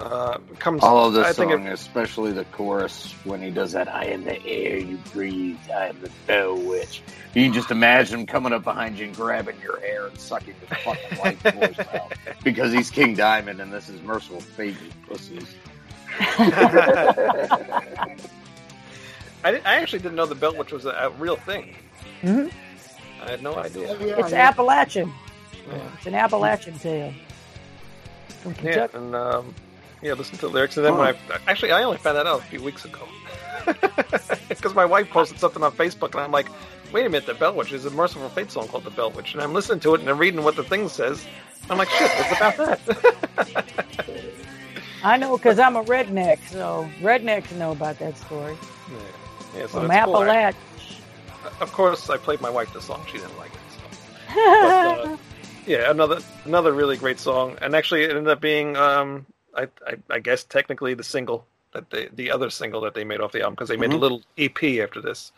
Uh, 0.00 0.38
comes. 0.58 0.82
I 0.82 0.90
love 0.90 1.12
this 1.14 1.24
I 1.24 1.32
think 1.32 1.52
it- 1.52 1.72
especially 1.72 2.32
the 2.32 2.44
chorus 2.46 3.12
when 3.24 3.40
he 3.40 3.50
does 3.50 3.72
that. 3.72 3.88
I 3.88 4.06
am 4.06 4.24
the 4.24 4.44
air 4.44 4.76
you 4.76 4.98
breathe. 5.12 5.56
I 5.72 5.86
am 5.86 6.00
the 6.00 6.10
bell 6.26 6.56
witch. 6.60 7.00
You 7.32 7.44
can 7.44 7.52
just 7.52 7.70
imagine 7.70 8.20
him 8.20 8.26
coming 8.26 8.52
up 8.52 8.64
behind 8.64 8.98
you 8.98 9.06
and 9.06 9.14
grabbing 9.16 9.54
your 9.62 9.78
hair 9.80 10.06
and 10.08 10.18
sucking 10.18 10.54
your 10.68 10.78
fucking 10.80 11.18
life 11.18 11.40
voice 11.76 11.86
out 11.94 12.12
because 12.42 12.72
he's 12.72 12.90
King 12.90 13.14
Diamond 13.14 13.60
and 13.60 13.72
this 13.72 13.88
is 13.88 14.02
Mercyful 14.02 14.40
Fate. 14.40 14.74
you 14.84 14.90
Pussies. 15.06 15.54
I, 16.18 18.16
I 19.44 19.60
actually 19.76 20.00
didn't 20.00 20.16
know 20.16 20.26
the 20.26 20.34
Bell 20.34 20.56
Witch 20.56 20.72
was 20.72 20.86
a, 20.86 20.90
a 20.90 21.10
real 21.10 21.36
thing. 21.36 21.76
Mhm. 22.22 22.50
I 23.22 23.30
had 23.30 23.42
no 23.42 23.54
idea. 23.56 23.96
It's. 24.18 24.32
Appalachian. 24.32 25.12
Yeah. 25.68 25.78
It's 25.96 26.06
an 26.06 26.14
Appalachian 26.14 26.78
tale. 26.78 27.12
From 28.42 28.54
Yeah, 28.62 28.86
and 28.94 29.14
um, 29.14 29.54
yeah, 30.02 30.12
listen 30.12 30.36
to 30.38 30.46
the 30.48 30.52
lyrics. 30.52 30.76
And 30.76 30.84
then 30.84 30.96
when 30.96 31.14
I 31.14 31.18
actually, 31.46 31.72
I 31.72 31.82
only 31.82 31.98
found 31.98 32.16
that 32.16 32.26
out 32.26 32.40
a 32.40 32.44
few 32.44 32.62
weeks 32.62 32.84
ago 32.84 33.06
because 34.48 34.74
my 34.74 34.84
wife 34.84 35.08
posted 35.10 35.38
something 35.38 35.62
on 35.62 35.72
Facebook, 35.72 36.12
and 36.12 36.20
I'm 36.20 36.30
like, 36.32 36.48
"Wait 36.92 37.06
a 37.06 37.08
minute, 37.08 37.26
the 37.26 37.34
Bell 37.34 37.54
Witch 37.54 37.72
is 37.72 37.86
a 37.86 37.90
Mercyful 37.90 38.28
Fate 38.30 38.50
song 38.50 38.68
called 38.68 38.84
the 38.84 38.90
Bell 38.90 39.10
Witch," 39.10 39.32
and 39.34 39.42
I'm 39.42 39.54
listening 39.54 39.80
to 39.80 39.94
it 39.94 40.00
and 40.00 40.10
I'm 40.10 40.18
reading 40.18 40.42
what 40.42 40.56
the 40.56 40.64
thing 40.64 40.88
says. 40.88 41.26
I'm 41.70 41.78
like, 41.78 41.88
"Shit, 41.88 42.10
it's 42.14 42.36
about 42.36 42.56
that." 42.56 43.64
I 45.04 45.16
know 45.18 45.36
because 45.36 45.58
I'm 45.58 45.76
a 45.76 45.84
redneck, 45.84 46.38
so 46.48 46.88
rednecks 47.00 47.52
know 47.56 47.72
about 47.72 47.98
that 47.98 48.16
story. 48.18 48.56
yeah. 48.90 48.96
yeah, 49.54 49.62
so 49.62 49.68
From 49.80 49.88
that's 49.88 50.04
cool. 50.06 50.16
I- 50.16 50.52
Of 51.60 51.72
course, 51.72 52.08
I 52.10 52.16
played 52.16 52.40
my 52.40 52.50
wife 52.50 52.72
the 52.72 52.80
song. 52.80 53.02
She 53.06 53.18
didn't 53.18 53.36
like 53.38 53.50
it. 53.52 53.60
So. 53.70 54.34
But, 54.34 55.06
uh, 55.06 55.16
yeah, 55.66 55.90
another 55.90 56.20
another 56.44 56.72
really 56.72 56.96
great 56.96 57.18
song, 57.18 57.56
and 57.60 57.74
actually 57.74 58.04
it 58.04 58.10
ended 58.10 58.28
up 58.28 58.40
being, 58.40 58.76
um, 58.76 59.26
I, 59.56 59.68
I 59.86 59.96
I 60.10 60.18
guess 60.18 60.44
technically 60.44 60.94
the 60.94 61.04
single 61.04 61.46
that 61.72 61.90
they 61.90 62.08
the 62.14 62.30
other 62.30 62.50
single 62.50 62.80
that 62.82 62.94
they 62.94 63.04
made 63.04 63.20
off 63.20 63.32
the 63.32 63.40
album 63.40 63.54
because 63.54 63.68
they 63.68 63.76
made 63.76 63.90
a 63.92 63.96
Mhm. 63.96 64.00
little 64.00 64.22
EP 64.36 64.80
after 64.80 65.00
this 65.00 65.32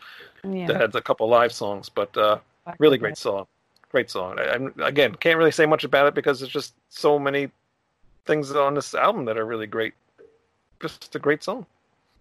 that 0.67 0.75
had 0.81 0.95
a 0.95 1.01
couple 1.01 1.27
live 1.27 1.51
songs, 1.51 1.89
but 1.89 2.15
uh, 2.17 2.39
really 2.79 2.97
great 2.97 3.17
song, 3.17 3.47
great 3.91 4.09
song. 4.09 4.39
I, 4.39 4.53
I'm 4.53 4.73
again 4.81 5.15
can't 5.15 5.37
really 5.37 5.51
say 5.51 5.65
much 5.65 5.83
about 5.83 6.07
it 6.07 6.13
because 6.13 6.39
there's 6.39 6.51
just 6.51 6.75
so 6.89 7.17
many 7.19 7.49
things 8.25 8.51
on 8.51 8.73
this 8.75 8.93
album 8.93 9.25
that 9.25 9.37
are 9.37 9.45
really 9.45 9.67
great. 9.67 9.93
Just 10.81 11.15
a 11.15 11.19
great 11.19 11.43
song. 11.43 11.65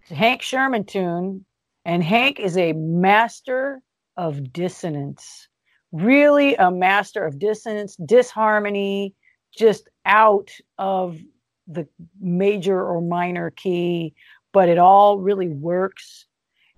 Hank 0.09 0.41
Shermann 0.41 0.87
tune, 0.87 1.45
and 1.85 2.03
Hank 2.03 2.39
is 2.41 2.57
a 2.57 2.73
master 2.73 3.83
of 4.17 4.53
dissonance. 4.53 5.49
Really, 5.97 6.55
a 6.57 6.71
master 6.71 7.25
of 7.25 7.39
dissonance, 7.39 7.97
disharmony, 7.97 9.15
just 9.57 9.89
out 10.05 10.51
of 10.79 11.19
the 11.67 11.89
major 12.21 12.85
or 12.85 13.01
minor 13.01 13.51
key, 13.51 14.15
but 14.53 14.69
it 14.69 14.79
all 14.79 15.19
really 15.19 15.49
works. 15.49 16.27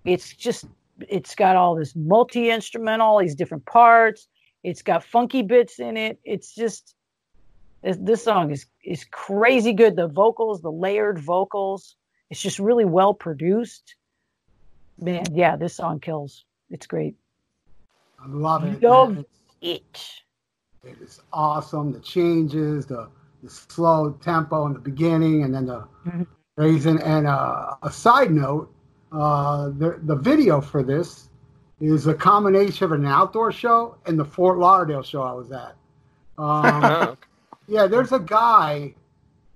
It's 0.04 0.34
just, 0.34 0.66
it's 1.00 1.34
got 1.34 1.56
all 1.56 1.74
this 1.74 1.96
multi 1.96 2.50
instrumental, 2.50 3.08
all 3.08 3.18
these 3.18 3.34
different 3.34 3.66
parts. 3.66 4.28
It's 4.62 4.82
got 4.82 5.02
funky 5.02 5.42
bits 5.42 5.80
in 5.80 5.96
it. 5.96 6.20
It's 6.24 6.54
just, 6.54 6.94
this, 7.82 8.22
song 8.22 8.50
is 8.50 8.66
is 8.84 9.04
crazy 9.10 9.72
good. 9.72 9.96
The 9.96 10.08
vocals, 10.08 10.62
the 10.62 10.70
layered 10.70 11.18
vocals, 11.18 11.96
it's 12.30 12.40
just 12.40 12.58
really 12.58 12.84
well 12.84 13.14
produced. 13.14 13.96
Man, 15.00 15.24
yeah, 15.32 15.56
this 15.56 15.74
song 15.74 16.00
kills. 16.00 16.44
It's 16.70 16.86
great. 16.86 17.14
I 18.22 18.26
love 18.28 18.64
it. 18.64 18.82
Love 18.82 19.14
man. 19.14 19.24
It's, 19.60 20.22
It. 20.84 20.90
it 20.90 21.00
is 21.02 21.20
awesome. 21.32 21.92
The 21.92 22.00
changes, 22.00 22.86
the, 22.86 23.08
the 23.42 23.50
slow 23.50 24.12
tempo 24.22 24.66
in 24.66 24.72
the 24.72 24.78
beginning, 24.78 25.44
and 25.44 25.54
then 25.54 25.66
the 25.66 25.86
Mhm. 26.06 26.26
raising. 26.56 27.00
And 27.02 27.26
uh, 27.26 27.74
a 27.82 27.90
side 27.90 28.30
note, 28.30 28.72
uh, 29.12 29.68
the 29.78 29.98
the 30.04 30.16
video 30.16 30.60
for 30.60 30.82
this 30.82 31.30
is 31.80 32.06
a 32.08 32.14
combination 32.14 32.84
of 32.86 32.92
an 32.92 33.06
outdoor 33.06 33.52
show 33.52 33.96
and 34.06 34.18
the 34.18 34.24
Fort 34.24 34.58
Lauderdale 34.58 35.02
show 35.02 35.22
I 35.22 35.32
was 35.32 35.52
at. 35.52 35.76
Um, 36.36 36.82
Oh, 36.84 37.16
Yeah, 37.68 37.86
there's 37.86 38.12
a 38.12 38.18
guy, 38.18 38.94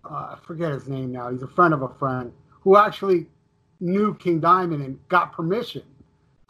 uh, 0.04 0.36
I 0.36 0.38
forget 0.42 0.70
his 0.72 0.86
name 0.88 1.10
now. 1.12 1.30
He's 1.30 1.42
a 1.42 1.48
friend 1.48 1.72
of 1.74 1.82
a 1.82 1.88
friend 1.88 2.32
who 2.60 2.76
actually 2.76 3.26
knew 3.80 4.14
King 4.14 4.38
Diamond 4.38 4.82
and 4.82 4.98
got 5.08 5.32
permission 5.32 5.82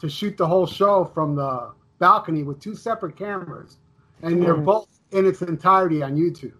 to 0.00 0.08
shoot 0.10 0.36
the 0.36 0.46
whole 0.46 0.66
show 0.66 1.04
from 1.04 1.36
the 1.36 1.70
balcony 2.02 2.42
with 2.42 2.58
two 2.58 2.74
separate 2.74 3.16
cameras, 3.16 3.76
and 4.22 4.42
they're 4.42 4.56
Mhm. 4.56 4.64
both 4.64 4.88
in 5.12 5.24
its 5.24 5.40
entirety 5.40 6.02
on 6.02 6.16
YouTube. 6.16 6.58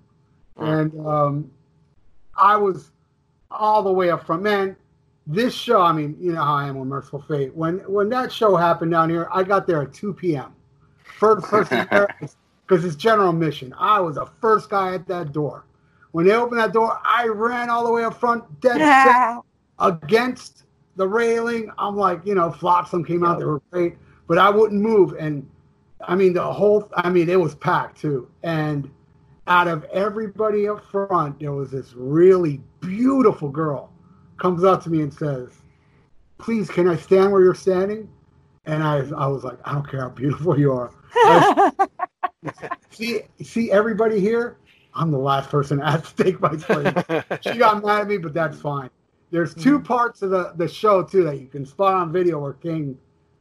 And 0.56 0.94
um, 1.04 1.50
I 2.38 2.56
was 2.56 2.92
all 3.50 3.82
the 3.82 3.92
way 3.92 4.10
up 4.10 4.24
front. 4.24 4.42
Man, 4.42 4.76
this 5.26 5.52
show, 5.52 5.80
I 5.82 5.92
mean, 5.92 6.16
you 6.20 6.32
know 6.32 6.42
how 6.44 6.54
I 6.54 6.68
am 6.68 6.78
with 6.78 6.86
Mercyful 6.88 7.22
Fate. 7.22 7.52
When 7.56 7.78
when 7.96 8.08
that 8.10 8.30
show 8.30 8.54
happened 8.54 8.92
down 8.92 9.10
here, 9.10 9.26
I 9.32 9.42
got 9.42 9.66
there 9.66 9.82
at 9.82 9.92
2 9.92 10.14
p.m. 10.14 10.54
First 11.18 11.46
person 11.50 11.88
because 12.64 12.84
it's 12.84 12.94
general 12.94 13.32
mission. 13.32 13.74
I 13.76 13.98
was 13.98 14.14
the 14.14 14.26
first 14.40 14.70
guy 14.70 14.94
at 14.94 15.08
that 15.08 15.32
door. 15.32 15.64
When 16.12 16.24
they 16.24 16.34
opened 16.34 16.60
that 16.60 16.72
door, 16.72 17.00
I 17.04 17.26
ran 17.26 17.68
all 17.68 17.84
the 17.84 17.92
way 17.92 18.04
up 18.04 18.14
front, 18.14 18.44
dead 18.60 18.78
set 18.78 19.42
against 19.80 20.64
the 20.94 21.08
railing. 21.08 21.72
I'm 21.78 21.96
like, 21.96 22.24
you 22.24 22.36
know, 22.36 22.52
Flotsam 22.52 23.04
came 23.04 23.24
out, 23.24 23.38
they 23.40 23.44
were 23.44 23.62
great, 23.72 23.96
but 24.32 24.38
I 24.38 24.48
wouldn't 24.48 24.80
move. 24.80 25.14
And 25.18 25.46
I 26.00 26.14
mean, 26.14 26.32
the 26.32 26.42
whole, 26.42 26.90
I 26.94 27.10
mean, 27.10 27.28
it 27.28 27.38
was 27.38 27.54
packed 27.54 28.00
too. 28.00 28.30
And 28.42 28.90
out 29.46 29.68
of 29.68 29.84
everybody 29.92 30.66
up 30.66 30.82
front, 30.86 31.38
there 31.38 31.52
was 31.52 31.70
this 31.70 31.92
really 31.92 32.62
beautiful 32.80 33.50
girl 33.50 33.92
comes 34.38 34.64
up 34.64 34.82
to 34.84 34.88
me 34.90 35.02
and 35.02 35.12
says, 35.12 35.50
please, 36.38 36.70
can 36.70 36.88
I 36.88 36.96
stand 36.96 37.30
where 37.30 37.42
you're 37.42 37.54
standing? 37.54 38.08
And 38.64 38.82
I, 38.82 39.00
I 39.14 39.26
was 39.26 39.44
like, 39.44 39.58
I 39.66 39.74
don't 39.74 39.86
care 39.86 40.00
how 40.00 40.08
beautiful 40.08 40.58
you 40.58 40.72
are. 40.72 40.94
see, 42.90 43.20
see 43.42 43.70
everybody 43.70 44.18
here. 44.18 44.56
I'm 44.94 45.10
the 45.10 45.18
last 45.18 45.50
person 45.50 45.76
to 45.80 46.02
take 46.16 46.40
my 46.40 46.56
place. 46.56 47.04
she 47.42 47.58
got 47.58 47.84
mad 47.84 48.00
at 48.00 48.08
me, 48.08 48.16
but 48.16 48.32
that's 48.32 48.58
fine. 48.58 48.88
There's 49.30 49.54
two 49.54 49.78
Mm. 49.78 49.84
parts 49.84 50.22
of 50.22 50.30
the, 50.30 50.54
the 50.56 50.68
show 50.68 51.02
too 51.02 51.22
that 51.24 51.38
you 51.38 51.48
can 51.48 51.66
spot 51.66 51.92
on 51.92 52.10
video 52.10 52.38
where 52.38 52.54
King 52.54 52.96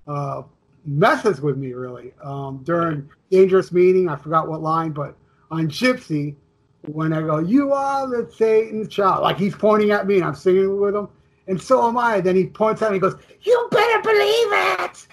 uh, 0.06 0.42
messes 0.86 1.42
with 1.42 1.58
me 1.58 1.74
really. 1.74 2.14
Um, 2.24 2.62
during 2.64 3.10
Dangerous 3.30 3.72
Meeting, 3.72 4.10
I 4.10 4.16
forgot 4.16 4.48
what 4.48 4.62
line, 4.62 4.92
but 4.92 5.16
on 5.50 5.68
Gypsy, 5.68 6.36
when 6.88 7.14
I 7.14 7.22
go, 7.22 7.40
"You 7.40 7.74
are 7.74 8.08
the 8.08 8.32
Satan's 8.32 8.88
child," 8.88 9.24
like 9.24 9.38
he's 9.38 9.56
pointing 9.56 9.92
at 9.92 10.08
me 10.08 10.16
and 10.16 10.26
I'm 10.26 10.36
singing 10.36 10.80
with 10.80 10.96
him, 10.96 11.08
and 11.48 11.62
so 11.62 11.88
am 11.88 11.98
I. 11.98 12.22
Then 12.22 12.36
he 12.36 12.48
points 12.48 12.82
at 12.82 12.92
me 12.92 12.98
and 12.98 13.02
goes, 13.02 13.16
"You 13.42 13.68
better 13.72 14.02
believe 14.02 14.48
it." 14.52 15.08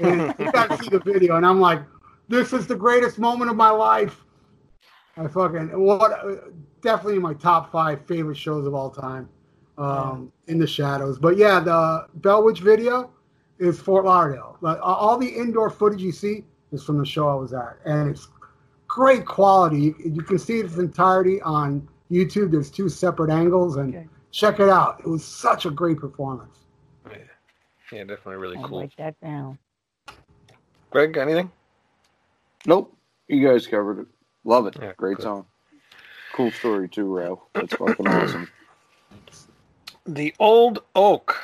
And 0.00 0.34
you 0.38 0.52
got 0.52 0.70
to 0.70 0.78
see 0.78 0.88
the 0.88 1.00
video, 1.00 1.36
and 1.36 1.44
I'm 1.44 1.60
like, 1.60 1.82
"This 2.28 2.52
is 2.52 2.66
the 2.66 2.76
greatest 2.76 3.18
moment 3.18 3.50
of 3.50 3.56
my 3.56 3.70
life." 3.70 4.24
I 5.16 5.28
fucking 5.28 5.78
what 5.78 6.50
definitely 6.80 7.18
my 7.18 7.34
top 7.34 7.70
five 7.70 8.06
favorite 8.06 8.36
shows 8.36 8.66
of 8.66 8.74
all 8.74 8.90
time. 8.90 9.28
Um, 9.78 10.30
in 10.46 10.58
the 10.58 10.66
shadows, 10.66 11.18
but 11.18 11.38
yeah, 11.38 11.58
the 11.58 12.06
Bell 12.16 12.44
Witch 12.44 12.60
video 12.60 13.10
is 13.60 13.78
Fort 13.78 14.04
Lauderdale. 14.04 14.56
Like 14.60 14.78
all 14.82 15.16
the 15.18 15.28
indoor 15.28 15.70
footage 15.70 16.02
you 16.02 16.12
see 16.12 16.44
is 16.72 16.82
from 16.82 16.98
the 16.98 17.04
show 17.06 17.28
I 17.28 17.34
was 17.34 17.52
at, 17.52 17.76
and 17.84 18.08
it's 18.10 18.28
great 18.88 19.26
quality. 19.26 19.80
You, 19.80 19.94
you 20.04 20.22
can 20.22 20.38
see 20.38 20.58
its 20.60 20.76
entirety 20.78 21.40
on 21.42 21.86
YouTube. 22.10 22.50
There's 22.50 22.70
two 22.70 22.88
separate 22.88 23.30
angles, 23.30 23.76
and 23.76 23.94
Okay. 23.94 24.08
check 24.32 24.58
it 24.60 24.68
out. 24.68 25.00
It 25.00 25.06
was 25.08 25.24
such 25.24 25.66
a 25.66 25.70
great 25.70 25.98
performance. 25.98 26.58
Yeah, 27.10 27.18
yeah 27.92 28.04
definitely 28.04 28.36
really 28.36 28.56
I'll 28.56 28.66
cool. 28.68 28.80
write 28.80 28.92
that 28.98 29.20
down. 29.20 29.58
Greg, 30.90 31.16
anything? 31.16 31.52
Nope. 32.66 32.96
You 33.28 33.46
guys 33.46 33.66
covered 33.66 34.00
it. 34.00 34.06
Love 34.44 34.66
it. 34.66 34.76
Yeah, 34.80 34.92
Great 34.96 35.18
good. 35.18 35.22
song. 35.24 35.46
Cool 36.32 36.50
story 36.50 36.88
too, 36.88 37.16
Ralph. 37.16 37.40
That's 37.54 37.74
fucking 37.74 38.06
awesome. 38.08 38.48
The 40.06 40.34
Old 40.40 40.82
Oak. 40.96 41.36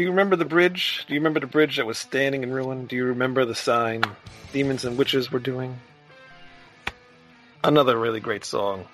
Do 0.00 0.04
you 0.04 0.12
remember 0.12 0.34
the 0.34 0.46
bridge? 0.46 1.04
Do 1.06 1.12
you 1.12 1.20
remember 1.20 1.40
the 1.40 1.46
bridge 1.46 1.76
that 1.76 1.84
was 1.84 1.98
standing 1.98 2.42
in 2.42 2.50
ruin? 2.54 2.86
Do 2.86 2.96
you 2.96 3.04
remember 3.04 3.44
the 3.44 3.54
sign 3.54 4.02
demons 4.50 4.86
and 4.86 4.96
witches 4.96 5.30
were 5.30 5.38
doing? 5.38 5.78
Another 7.62 7.98
really 7.98 8.18
great 8.18 8.46
song. 8.46 8.86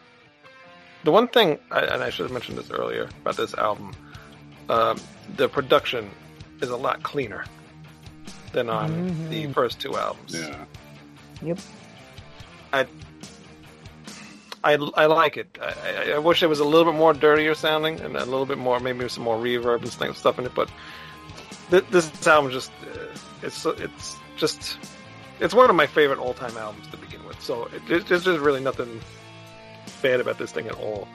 The 1.05 1.13
one 1.13 1.29
thing, 1.29 1.61
and 1.71 2.03
I 2.03 2.11
should 2.11 2.25
have 2.25 2.33
mentioned 2.33 2.59
this 2.59 2.73
earlier 2.73 3.09
about 3.21 3.37
this 3.37 3.55
album, 3.55 3.95
um, 4.69 4.99
the 5.37 5.49
production 5.49 6.11
is 6.61 6.71
a 6.71 6.77
lot 6.77 7.05
cleaner 7.05 7.45
than 8.51 8.69
on 8.69 8.91
Mhm. 8.91 9.29
the 9.31 9.53
first 9.53 9.79
two 9.79 9.97
albums. 9.97 10.35
Yeah. 10.35 10.65
Yep. 11.41 11.59
I, 12.73 12.87
I, 14.67 14.73
I 14.95 15.07
like 15.07 15.37
it. 15.37 15.59
I, 15.63 16.15
I, 16.15 16.19
wish 16.19 16.43
it 16.43 16.49
was 16.49 16.59
a 16.59 16.65
little 16.65 16.91
bit 16.93 16.99
more 16.99 17.15
dirtier 17.15 17.55
sounding 17.55 18.01
and 18.01 18.17
a 18.17 18.25
little 18.25 18.47
bit 18.47 18.59
more, 18.59 18.81
maybe 18.81 19.09
some 19.09 19.23
more 19.23 19.37
reverb 19.37 19.83
and 19.83 20.17
stuff, 20.17 20.39
in 20.39 20.47
it. 20.47 20.55
But 20.55 20.69
th- 21.71 21.85
this 21.91 22.27
album 22.27 22.51
just, 22.51 22.73
uh, 22.83 23.17
it's 23.43 23.65
it's 23.65 24.17
just, 24.37 24.79
it's 25.39 25.55
one 25.55 25.71
of 25.71 25.77
my 25.77 25.87
favorite 25.87 26.19
all 26.19 26.35
time 26.35 26.57
albums 26.57 26.89
to 26.89 26.97
begin 26.97 27.25
with. 27.25 27.41
So 27.41 27.67
it, 27.89 28.09
there's 28.09 28.25
just 28.25 28.41
really 28.41 28.61
nothing 28.61 29.01
bad 30.03 30.19
about 30.21 30.39
this 30.39 30.51
thing 30.51 30.67
at 30.67 30.75
all. 30.75 31.07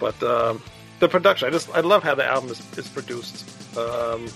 But 0.00 0.20
um, 0.22 0.60
the 0.98 1.08
production, 1.08 1.46
I 1.46 1.52
just, 1.52 1.70
I 1.70 1.80
love 1.80 2.02
how 2.02 2.16
the 2.16 2.26
album 2.26 2.50
is, 2.50 2.78
is 2.78 2.88
produced. 2.88 3.46
Um, 3.78 4.26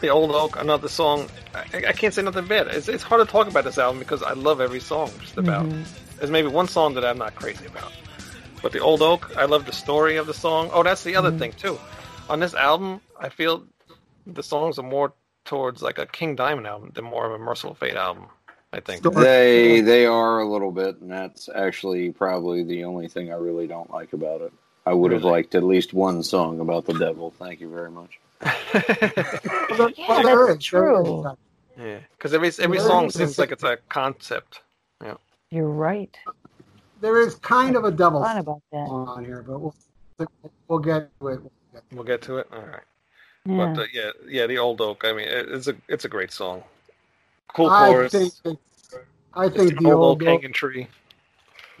the 0.00 0.10
Old 0.10 0.30
Oak, 0.32 0.60
another 0.60 0.88
song. 0.88 1.28
I, 1.54 1.86
I 1.88 1.92
can't 1.92 2.14
say 2.14 2.22
nothing 2.22 2.46
bad. 2.46 2.68
It's, 2.68 2.88
it's 2.88 3.02
hard 3.02 3.26
to 3.26 3.30
talk 3.30 3.48
about 3.48 3.64
this 3.64 3.78
album 3.78 3.98
because 3.98 4.22
I 4.22 4.32
love 4.34 4.60
every 4.60 4.80
song 4.80 5.10
just 5.20 5.38
about. 5.38 5.66
Mhm. 5.66 5.84
There's 6.22 6.30
maybe 6.30 6.46
one 6.46 6.68
song 6.68 6.94
that 6.94 7.04
I'm 7.04 7.18
not 7.18 7.34
crazy 7.34 7.66
about. 7.66 7.90
But 8.62 8.70
the 8.70 8.78
Old 8.78 9.02
Oak, 9.02 9.36
I 9.36 9.44
love 9.44 9.66
the 9.66 9.72
story 9.72 10.18
of 10.18 10.28
the 10.28 10.32
song. 10.34 10.70
Oh, 10.72 10.84
that's 10.84 11.02
the 11.02 11.16
other 11.16 11.32
Mhm. 11.32 11.38
thing 11.40 11.52
too. 11.54 11.80
On 12.30 12.38
this 12.38 12.54
album, 12.54 13.00
I 13.18 13.28
feel 13.28 13.64
the 14.24 14.44
songs 14.44 14.78
are 14.78 14.84
more 14.84 15.14
towards 15.44 15.82
like 15.82 15.98
a 15.98 16.06
King 16.06 16.36
Diamond 16.36 16.68
album 16.68 16.92
than 16.94 17.06
more 17.06 17.26
of 17.26 17.32
a 17.32 17.38
Mercyful 17.40 17.74
Fate 17.74 17.96
album. 17.96 18.26
I 18.72 18.78
think. 18.78 19.02
They 19.02 19.80
they 19.80 20.06
are 20.06 20.38
a 20.38 20.46
little 20.48 20.70
bit, 20.70 21.00
and 21.00 21.10
that's 21.10 21.48
actually 21.52 22.12
probably 22.12 22.62
the 22.62 22.84
only 22.84 23.08
thing 23.08 23.32
I 23.32 23.36
really 23.36 23.66
don't 23.66 23.90
like 23.90 24.12
about 24.12 24.42
it. 24.42 24.52
I 24.86 24.92
would 24.92 25.10
have 25.10 25.24
liked 25.24 25.56
at 25.56 25.64
least 25.64 25.92
one 25.92 26.22
song 26.22 26.60
about 26.60 26.84
the 26.84 26.94
devil. 26.94 27.32
Thank 27.36 27.58
you 27.60 27.68
very 27.68 27.90
much. 27.90 28.20
Well, 28.40 28.52
there- 28.72 29.90
Yeah, 29.96 30.22
well, 30.22 30.46
that's 30.46 30.64
true. 30.64 31.36
yeah, 31.76 31.98
because 32.16 32.32
every 32.32 32.52
every 32.60 32.78
song 32.78 33.10
seems 33.10 33.40
like 33.40 33.50
it's 33.50 33.64
a 33.64 33.78
concept. 33.88 34.60
You're 35.52 35.68
right. 35.68 36.16
There 37.02 37.20
is 37.20 37.34
kind 37.36 37.76
of 37.76 37.84
a 37.84 37.90
double 37.90 38.22
Fun 38.24 38.38
about 38.38 38.62
that. 38.72 38.78
on 38.88 39.22
here, 39.22 39.44
but 39.46 39.58
we'll 39.60 39.74
we'll 40.68 40.78
get 40.78 41.10
to 41.20 41.28
it. 41.28 41.40
We'll 41.92 42.04
get 42.04 42.22
to 42.22 42.38
it. 42.38 42.48
All 42.50 42.62
right. 42.62 42.80
Yeah. 43.44 43.56
But 43.74 43.82
uh, 43.82 43.86
yeah, 43.92 44.10
yeah, 44.26 44.46
the 44.46 44.56
Old 44.56 44.80
Oak. 44.80 45.02
I 45.04 45.12
mean, 45.12 45.26
it's 45.28 45.68
a 45.68 45.74
it's 45.88 46.06
a 46.06 46.08
great 46.08 46.32
song. 46.32 46.62
Cool 47.54 47.68
I 47.68 48.08
think 48.08 48.32
it's, 48.46 48.94
I 49.34 49.48
think 49.50 49.72
an 49.72 49.84
the 49.84 49.90
old, 49.92 50.02
old, 50.02 50.22
oak 50.22 50.28
hanging 50.28 50.54
tree. 50.54 50.88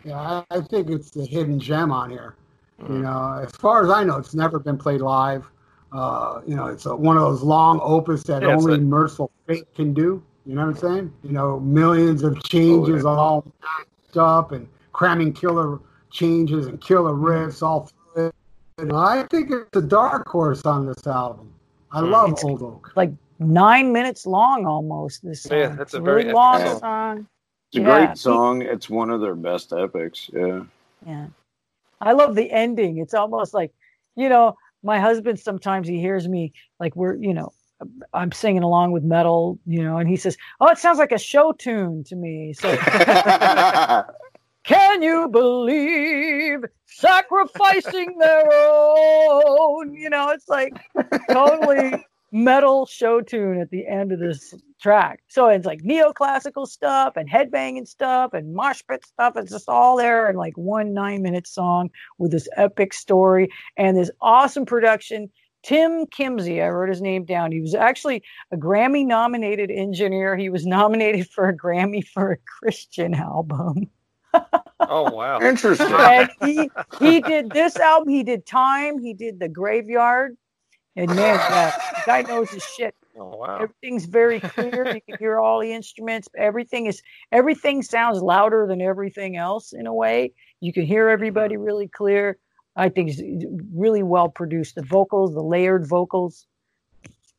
yeah, 0.04 0.42
I, 0.50 0.58
I 0.58 0.60
think 0.60 0.90
it's 0.90 1.10
the 1.10 1.24
hidden 1.24 1.58
gem 1.58 1.90
on 1.92 2.10
here. 2.10 2.34
You 2.78 2.84
Mm. 2.88 3.02
know, 3.02 3.42
as 3.42 3.52
far 3.52 3.82
as 3.84 3.90
I 3.90 4.04
know, 4.04 4.18
it's 4.18 4.34
never 4.34 4.58
been 4.58 4.76
played 4.76 5.00
live. 5.00 5.48
Uh, 5.92 6.42
you 6.46 6.56
know, 6.56 6.66
it's 6.66 6.84
a, 6.84 6.94
one 6.94 7.16
of 7.16 7.22
those 7.22 7.42
long 7.42 7.80
opus 7.82 8.22
that 8.24 8.42
Yeah, 8.42 8.48
only 8.56 8.72
like- 8.72 8.80
Mercyful 8.82 9.30
Fate 9.46 9.72
can 9.74 9.94
do. 9.94 10.22
You 10.44 10.54
know 10.56 10.66
what 10.66 10.76
I'm 10.76 10.76
saying? 10.76 11.12
You 11.22 11.30
know, 11.32 11.60
millions 11.60 12.22
of 12.24 12.42
changes 12.44 13.04
all 13.04 13.44
matched 13.62 14.16
up 14.16 14.52
and 14.52 14.68
cramming 14.92 15.32
killer 15.32 15.78
changes 16.10 16.66
and 16.66 16.80
killer 16.80 17.12
riffs 17.12 17.62
all 17.62 17.90
through 18.14 18.26
it. 18.26 18.34
And 18.78 18.92
I 18.92 19.22
think 19.30 19.50
it's 19.50 19.76
a 19.76 19.82
dark 19.82 20.26
horse 20.28 20.62
on 20.66 20.86
this 20.86 21.06
album. 21.06 21.52
I 21.92 22.00
Mm. 22.00 22.10
love 22.10 22.28
It's- 22.30 22.44
Old 22.44 22.62
Oak. 22.62 22.92
like 22.96 23.12
nine 23.38 23.92
minutes 23.92 24.26
long 24.26 24.66
almost. 24.66 25.22
This 25.24 25.42
song. 25.44 25.58
Yeah, 25.58 25.68
that's 25.68 25.80
It's 25.80 25.94
a 25.94 26.02
really 26.02 26.22
very 26.24 26.34
long 26.34 26.58
song. 26.60 26.78
song. 26.80 27.26
It's 27.68 27.76
a 27.78 27.80
Yeah. 27.80 28.06
great 28.06 28.18
song. 28.18 28.62
It's 28.62 28.90
one 28.90 29.10
of 29.10 29.20
their 29.20 29.34
best 29.34 29.72
epics. 29.72 30.28
Yeah. 30.32 30.62
Yeah. 31.06 31.26
I 32.00 32.12
love 32.12 32.34
the 32.34 32.50
ending. 32.50 32.98
It's 32.98 33.14
almost 33.14 33.54
like, 33.54 33.72
you 34.16 34.28
know, 34.28 34.56
my 34.82 34.98
husband 34.98 35.38
sometimes 35.38 35.86
he 35.86 36.00
hears 36.00 36.26
me 36.28 36.52
like 36.80 36.96
we're, 36.96 37.14
you 37.14 37.32
know, 37.32 37.52
I'm 38.12 38.32
singing 38.32 38.62
along 38.62 38.92
with 38.92 39.02
metal, 39.02 39.58
you 39.66 39.82
know, 39.82 39.98
and 39.98 40.08
he 40.08 40.16
says, 40.16 40.36
"Oh, 40.60 40.68
it 40.68 40.78
sounds 40.78 40.98
like 40.98 41.12
a 41.12 41.18
show 41.18 41.52
tune 41.52 42.04
to 42.04 42.16
me." 42.16 42.52
So, 42.52 42.76
can 44.64 45.02
you 45.02 45.28
believe 45.28 46.60
sacrificing 46.86 48.18
their 48.18 48.44
own? 48.52 49.94
You 49.94 50.10
know, 50.10 50.30
it's 50.30 50.48
like 50.48 50.72
totally 51.30 52.04
metal 52.32 52.86
show 52.86 53.20
tune 53.20 53.60
at 53.60 53.70
the 53.70 53.86
end 53.86 54.10
of 54.10 54.18
this 54.18 54.54
track. 54.80 55.20
So 55.28 55.48
it's 55.48 55.66
like 55.66 55.82
neoclassical 55.82 56.66
stuff 56.66 57.16
and 57.16 57.30
headbanging 57.30 57.86
stuff 57.86 58.32
and 58.32 58.54
mosh 58.54 58.82
pit 58.88 59.04
stuff. 59.04 59.34
It's 59.36 59.52
just 59.52 59.68
all 59.68 59.96
there 59.96 60.28
in 60.28 60.36
like 60.36 60.56
one 60.56 60.94
nine 60.94 61.22
minute 61.22 61.46
song 61.46 61.90
with 62.18 62.32
this 62.32 62.48
epic 62.56 62.94
story 62.94 63.50
and 63.76 63.96
this 63.96 64.10
awesome 64.20 64.64
production. 64.64 65.30
Tim 65.62 66.06
Kimsey, 66.06 66.62
I 66.62 66.68
wrote 66.68 66.88
his 66.88 67.00
name 67.00 67.24
down. 67.24 67.52
He 67.52 67.60
was 67.60 67.74
actually 67.74 68.22
a 68.50 68.56
Grammy 68.56 69.06
nominated 69.06 69.70
engineer. 69.70 70.36
He 70.36 70.48
was 70.48 70.66
nominated 70.78 71.28
for 71.30 71.48
a 71.48 71.56
Grammy 71.56 72.06
for 72.06 72.32
a 72.32 72.36
Christian 72.38 73.14
album. 73.14 73.88
Oh 74.80 75.10
wow. 75.10 75.40
Interesting. 75.42 75.92
And 75.92 76.30
he 76.44 76.70
he 76.98 77.20
did 77.20 77.50
this 77.50 77.76
album, 77.76 78.08
he 78.08 78.22
did 78.22 78.46
Time, 78.46 78.98
he 78.98 79.14
did 79.14 79.38
The 79.38 79.48
Graveyard. 79.48 80.36
And 80.96 81.08
man, 81.14 81.36
yeah, 81.36 81.70
the 81.70 82.02
guy 82.06 82.22
knows 82.22 82.50
his 82.50 82.64
shit. 82.64 82.94
Oh 83.14 83.36
wow. 83.36 83.56
Everything's 83.56 84.06
very 84.06 84.40
clear. 84.40 84.86
You 84.94 85.00
can 85.06 85.18
hear 85.18 85.38
all 85.38 85.60
the 85.60 85.70
instruments. 85.70 86.28
Everything 86.34 86.86
is 86.86 87.02
everything 87.30 87.82
sounds 87.82 88.22
louder 88.22 88.66
than 88.66 88.80
everything 88.80 89.36
else 89.36 89.74
in 89.74 89.86
a 89.86 89.92
way. 89.92 90.32
You 90.60 90.72
can 90.72 90.86
hear 90.86 91.10
everybody 91.10 91.56
mm-hmm. 91.56 91.64
really 91.64 91.88
clear. 91.88 92.38
I 92.76 92.88
think 92.88 93.10
it's 93.10 93.20
really 93.74 94.02
well 94.02 94.28
produced. 94.28 94.74
The 94.76 94.82
vocals, 94.82 95.34
the 95.34 95.42
layered 95.42 95.86
vocals, 95.86 96.46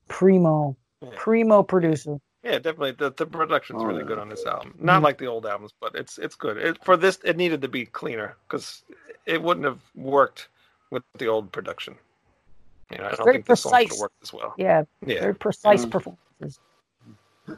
primo, 0.08 0.78
Yeah. 1.02 1.10
primo 1.15 1.63
producer. 1.63 2.19
Yeah, 2.43 2.60
definitely. 2.60 2.91
The, 2.91 3.12
the 3.12 3.26
production's 3.26 3.82
Oh, 3.82 3.86
really 3.86 4.02
yeah. 4.02 4.08
good 4.08 4.19
on 4.19 4.30
this 4.30 4.46
album. 4.46 4.76
Not 4.80 5.00
Mhm. 5.02 5.04
like 5.06 5.17
the 5.17 5.28
old 5.28 5.46
albums, 5.46 5.74
but 5.80 5.96
it's 5.96 6.17
it's 6.17 6.36
good. 6.36 6.58
It, 6.58 6.84
for 6.84 6.98
this, 6.98 7.19
it 7.24 7.38
needed 7.38 7.62
to 7.62 7.67
be 7.67 7.86
cleaner 7.86 8.36
because 8.48 8.84
it 9.26 9.41
wouldn't 9.41 9.65
have 9.65 9.80
worked 9.96 10.50
with 10.91 11.04
the 11.17 11.28
old 11.28 11.52
production. 11.52 11.96
You 12.91 12.98
know, 13.00 13.06
I 13.06 13.15
don't 13.15 13.24
Very 13.24 13.36
think 13.38 13.46
the 13.48 13.56
song 13.56 13.72
would 13.72 13.80
have 13.80 13.88
precise. 13.88 14.02
worked 14.02 14.22
as 14.24 14.34
well. 14.34 14.54
Yeah, 14.58 14.84
Yeah, 15.06 15.22
very 15.22 15.36
precise 15.36 15.86
Mhm. 15.86 15.91
performances. 15.91 16.60
Yeah. 17.48 17.56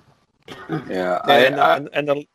Yeah, 0.88 1.20
I, 1.24 1.40
and, 1.46 1.60
I, 1.60 1.76
and, 1.78 1.90
and 1.94 2.08
the 2.08 2.16
what? 2.16 2.28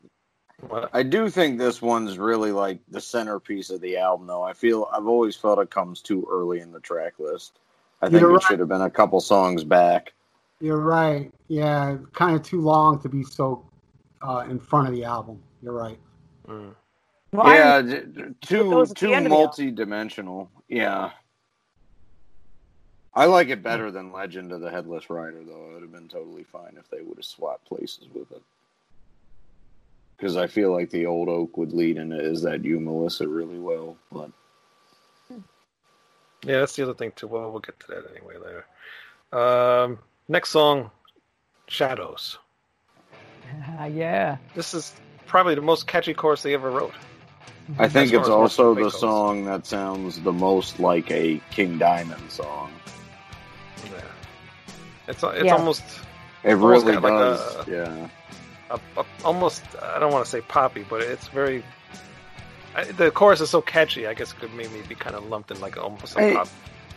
I 0.93 1.03
do 1.03 1.29
think 1.31 1.59
this 1.59 1.81
one's 1.83 2.19
really 2.19 2.53
like 2.53 2.79
the 2.91 3.01
centerpiece 3.01 3.71
of 3.71 3.81
the 3.81 3.97
album, 3.97 4.27
though. 4.27 4.43
I 4.43 4.53
feel 4.53 4.89
I've 4.93 5.07
always 5.07 5.35
felt 5.37 5.59
it 5.59 5.71
comes 5.71 6.01
too 6.03 6.27
early 6.31 6.61
in 6.61 6.71
the 6.73 6.81
track 6.81 7.15
list. 7.19 7.59
I 8.03 8.09
think 8.09 8.21
You're 8.21 8.31
it 8.31 8.35
right. 8.35 8.43
should 8.45 8.61
have 8.61 8.69
been 8.69 8.81
a 8.83 8.91
couple 8.91 9.21
songs 9.21 9.65
back. 9.65 10.13
You're 10.61 10.81
right. 10.81 11.33
Yeah, 11.49 11.97
kind 12.13 12.37
of 12.37 12.43
too 12.43 12.61
long 12.61 13.01
to 13.01 13.09
be 13.09 13.23
so 13.25 13.65
uh, 14.23 14.45
in 14.49 14.59
front 14.59 14.89
of 14.89 14.95
the 14.95 15.05
album. 15.05 15.43
You're 15.63 15.73
right. 15.73 15.99
Mm. 16.47 16.75
Well, 17.33 17.47
I- 17.47 17.55
yeah, 17.55 17.83
d- 17.83 18.01
d- 18.13 18.23
too 18.43 18.69
those 18.71 18.91
at 18.91 18.97
the 18.97 19.07
too 19.07 19.13
end 19.13 19.27
of 19.27 19.31
the 19.31 19.37
album. 19.37 19.47
multi-dimensional. 19.47 20.51
Yeah. 20.69 21.11
I 23.15 23.25
like 23.27 23.49
it 23.49 23.63
better 23.63 23.91
than 23.91 24.13
Legend 24.13 24.53
of 24.53 24.61
the 24.61 24.71
Headless 24.71 25.11
Rider, 25.11 25.43
though. 25.45 25.71
It 25.71 25.73
would 25.75 25.83
have 25.83 25.93
been 25.93 26.09
totally 26.09 26.45
fine 26.45 26.77
if 26.79 26.89
they 26.91 27.03
would 27.03 27.17
have 27.19 27.25
swapped 27.25 27.67
places 27.67 28.07
with 28.15 28.31
it. 28.31 28.43
Because 30.21 30.37
I 30.37 30.49
feel 30.49 30.71
like 30.71 30.91
the 30.91 31.07
old 31.07 31.31
oak 31.31 31.57
would 31.57 31.73
lead 31.73 31.97
into 31.97 32.21
"Is 32.21 32.43
That 32.43 32.63
You, 32.63 32.79
Melissa" 32.79 33.27
really 33.27 33.59
well, 33.59 33.97
but 34.13 34.31
Yeah, 36.45 36.59
that's 36.61 36.77
the 36.77 36.83
other 36.83 36.93
thing 36.95 37.13
too. 37.17 37.27
Well, 37.27 37.51
we'll 37.51 37.61
get 37.61 37.81
to 37.81 37.87
that 37.89 38.05
anyway 38.15 38.35
later. 38.37 38.67
Um, 39.33 39.99
next 40.29 40.51
song, 40.51 40.91
Shadows. 41.69 42.39
Ah, 43.79 43.85
yeah. 43.87 44.37
This 44.55 44.75
is 44.75 44.93
probably 45.27 45.55
the 45.55 45.61
most 45.63 45.87
catchy 45.87 46.13
chorus 46.15 46.43
they 46.43 46.53
ever 46.55 46.71
wrote. 46.71 46.95
I 47.79 47.89
think 47.89 48.13
it's 48.13 48.29
also 48.29 48.75
the 48.75 48.83
goes. 48.83 48.99
song 49.01 49.45
that 49.45 49.65
sounds 49.65 50.21
the 50.21 50.33
most 50.33 50.81
like 50.81 51.11
a 51.11 51.41
King 51.51 51.79
Diamond 51.79 52.31
song. 52.31 52.73
Yeah. 53.85 54.01
It's 55.09 55.23
it's 55.23 55.45
Yeah. 55.45 55.53
almost 55.57 55.83
It 56.43 56.55
Almost 56.55 56.85
really 56.87 56.95
got 57.01 57.03
like 57.05 57.13
does. 57.13 57.69
a- 57.69 57.71
yeah. 57.71 58.09
A, 58.71 58.81
a, 58.97 59.05
almost 59.25 59.63
I 59.83 59.99
don't 59.99 60.13
want 60.13 60.25
to 60.25 60.31
say 60.31 60.41
poppy, 60.41 60.85
but 60.89 61.03
it's 61.03 61.29
very. 61.29 61.63
I, 62.75 62.85
the 62.85 63.11
chorus 63.11 63.41
is 63.41 63.51
so 63.51 63.61
catchy. 63.61 64.07
I 64.07 64.15
guess 64.15 64.33
it 64.33 64.39
could 64.39 64.55
maybe 64.55 64.81
be 64.89 64.95
kind 64.95 65.17
of 65.17 65.27
lumped 65.27 65.51
in 65.51 65.61
like 65.61 65.77
almost 65.77 66.17
a 66.17 66.35
pop. 66.35 66.49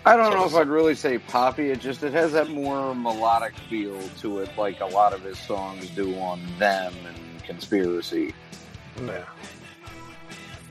I 0.05 0.17
don't 0.17 0.33
know 0.33 0.45
if 0.45 0.53
I'd 0.53 0.67
really 0.67 0.95
say 0.95 1.17
poppy. 1.17 1.71
It 1.71 1.79
just 1.79 2.03
it 2.03 2.13
has 2.13 2.33
that 2.33 2.49
more 2.49 2.93
melodic 2.93 3.55
feel 3.69 3.99
to 4.19 4.39
it, 4.39 4.49
like 4.57 4.81
a 4.81 4.85
lot 4.85 5.13
of 5.13 5.23
his 5.23 5.39
songs 5.39 5.89
do 5.91 6.15
on 6.19 6.41
them 6.59 6.93
and 7.07 7.43
Conspiracy. 7.43 8.33
Yeah. 9.05 9.25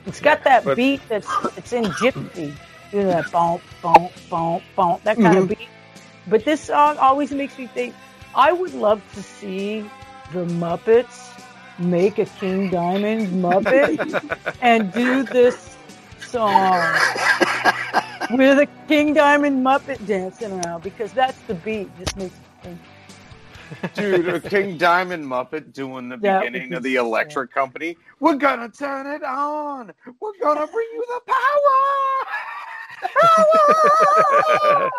It's 0.05 0.19
got 0.19 0.43
that 0.43 0.65
But- 0.65 0.77
beat 0.77 1.01
that's 1.07 1.27
it's 1.57 1.73
in 1.73 1.85
gypsy. 1.85 2.53
You 2.91 3.03
know 3.03 3.07
that 3.07 3.31
bump, 3.31 3.63
bump, 3.81 4.11
bump, 4.29 4.63
bump, 4.75 5.03
that 5.03 5.17
kind 5.17 5.37
of 5.37 5.45
mm-hmm. 5.45 5.59
beat. 5.59 5.69
But 6.27 6.45
this 6.45 6.61
song 6.61 6.97
always 6.97 7.31
makes 7.31 7.57
me 7.57 7.67
think 7.67 7.95
I 8.35 8.51
would 8.51 8.73
love 8.73 9.01
to 9.15 9.23
see 9.23 9.89
the 10.33 10.45
Muppets 10.45 11.29
make 11.77 12.17
a 12.17 12.25
King 12.25 12.71
Diamond 12.71 13.27
Muppet 13.43 14.55
and 14.61 14.91
do 14.91 15.21
this 15.21 15.77
song 16.19 16.81
with 18.31 18.57
a 18.57 18.67
King 18.87 19.13
Diamond 19.13 19.63
Muppet 19.63 20.03
dancing 20.07 20.59
around 20.59 20.81
because 20.81 21.13
that's 21.13 21.39
the 21.41 21.53
beat. 21.53 21.87
Just 21.99 22.17
makes 22.17 22.33
me 22.33 22.39
think. 22.63 22.79
Dude, 23.93 24.27
a 24.27 24.39
King 24.39 24.79
Diamond 24.79 25.25
Muppet 25.25 25.71
doing 25.71 26.09
the 26.09 26.17
That 26.17 26.39
beginning 26.39 26.71
be 26.71 26.75
of 26.77 26.81
the 26.81 26.95
electric 26.95 27.51
company. 27.51 27.95
We're 28.19 28.33
gonna 28.35 28.69
turn 28.69 29.05
it 29.05 29.23
on. 29.23 29.93
We're 30.19 30.37
gonna 30.41 30.65
bring 30.65 30.87
you 30.93 31.05
the 31.13 31.21
power. 31.31 32.25
power. 34.81 34.89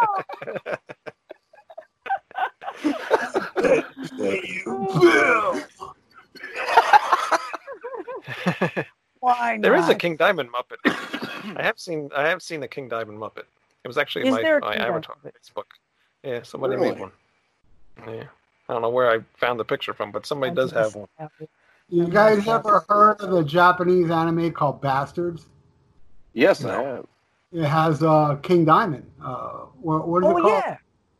Why 9.20 9.56
not? 9.56 9.62
there 9.62 9.74
is 9.76 9.88
a 9.88 9.94
King 9.94 10.16
Diamond 10.16 10.50
Muppet. 10.52 10.78
I 11.56 11.62
have 11.62 11.78
seen 11.78 12.10
I 12.14 12.26
have 12.28 12.42
seen 12.42 12.62
a 12.62 12.68
King 12.68 12.88
Diamond 12.88 13.18
Muppet. 13.18 13.44
It 13.84 13.88
was 13.88 13.98
actually 13.98 14.26
Is 14.28 14.34
my, 14.34 14.42
there 14.42 14.58
a 14.58 14.60
my 14.60 14.72
King 14.72 14.82
avatar 14.82 15.16
Diamond 15.22 15.36
Facebook. 15.42 15.64
Yeah, 16.22 16.42
somebody 16.42 16.76
Really? 16.76 16.90
made 16.90 17.00
one. 17.00 17.12
Yeah. 18.06 18.24
I 18.68 18.72
don't 18.72 18.82
know 18.82 18.88
where 18.90 19.10
I 19.10 19.18
found 19.36 19.60
the 19.60 19.64
picture 19.64 19.92
from, 19.92 20.10
but 20.10 20.26
somebody 20.26 20.52
I 20.52 20.54
does 20.54 20.72
just- 20.72 20.94
have 20.94 21.06
one. 21.18 21.30
You 21.90 22.08
guys 22.08 22.48
ever 22.48 22.82
heard 22.88 23.20
of 23.20 23.30
the 23.30 23.44
Japanese 23.44 24.10
anime 24.10 24.52
called 24.52 24.80
Bastards? 24.80 25.46
yes, 26.32 26.64
I 26.64 26.68
No. 26.68 26.84
have. 26.84 27.06
It 27.52 27.66
has 27.68 28.02
uh, 28.02 28.36
King 28.42 28.64
Diamond. 28.64 29.08
Uh, 29.22 29.66
what, 29.80 30.08
what 30.08 30.24
is 30.24 30.28
Oh 30.30 30.36
it 30.38 30.40
called? 30.40 30.62
yeah. 30.66 30.76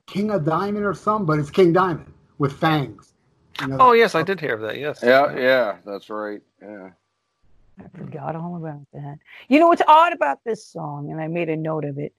King 0.07 0.31
of 0.31 0.45
Diamond 0.45 0.85
or 0.85 0.95
something, 0.95 1.27
but 1.27 1.38
it's 1.38 1.51
King 1.51 1.73
Diamond 1.73 2.12
with 2.38 2.53
fangs. 2.53 3.14
You 3.61 3.69
know, 3.69 3.77
Oh 3.81 3.93
yes, 3.93 4.14
I 4.14 4.23
did 4.23 4.40
hear 4.40 4.55
of 4.55 4.61
that. 4.62 4.79
Yes. 4.79 5.01
Yeah, 5.03 5.37
yeah, 5.37 5.77
that's 5.85 6.11
right. 6.11 6.40
Yeah. 6.61 6.90
I 7.81 7.99
forgot 7.99 8.37
all 8.37 8.57
about 8.57 8.87
that. 8.93 9.19
You 9.49 9.59
know 9.59 9.69
what's 9.69 9.83
odd 9.87 10.12
about 10.12 10.38
this 10.45 10.67
song, 10.67 11.11
and 11.11 11.21
I 11.21 11.29
made 11.29 11.49
a 11.49 11.57
note 11.57 11.85
of 11.85 11.99
it. 11.99 12.14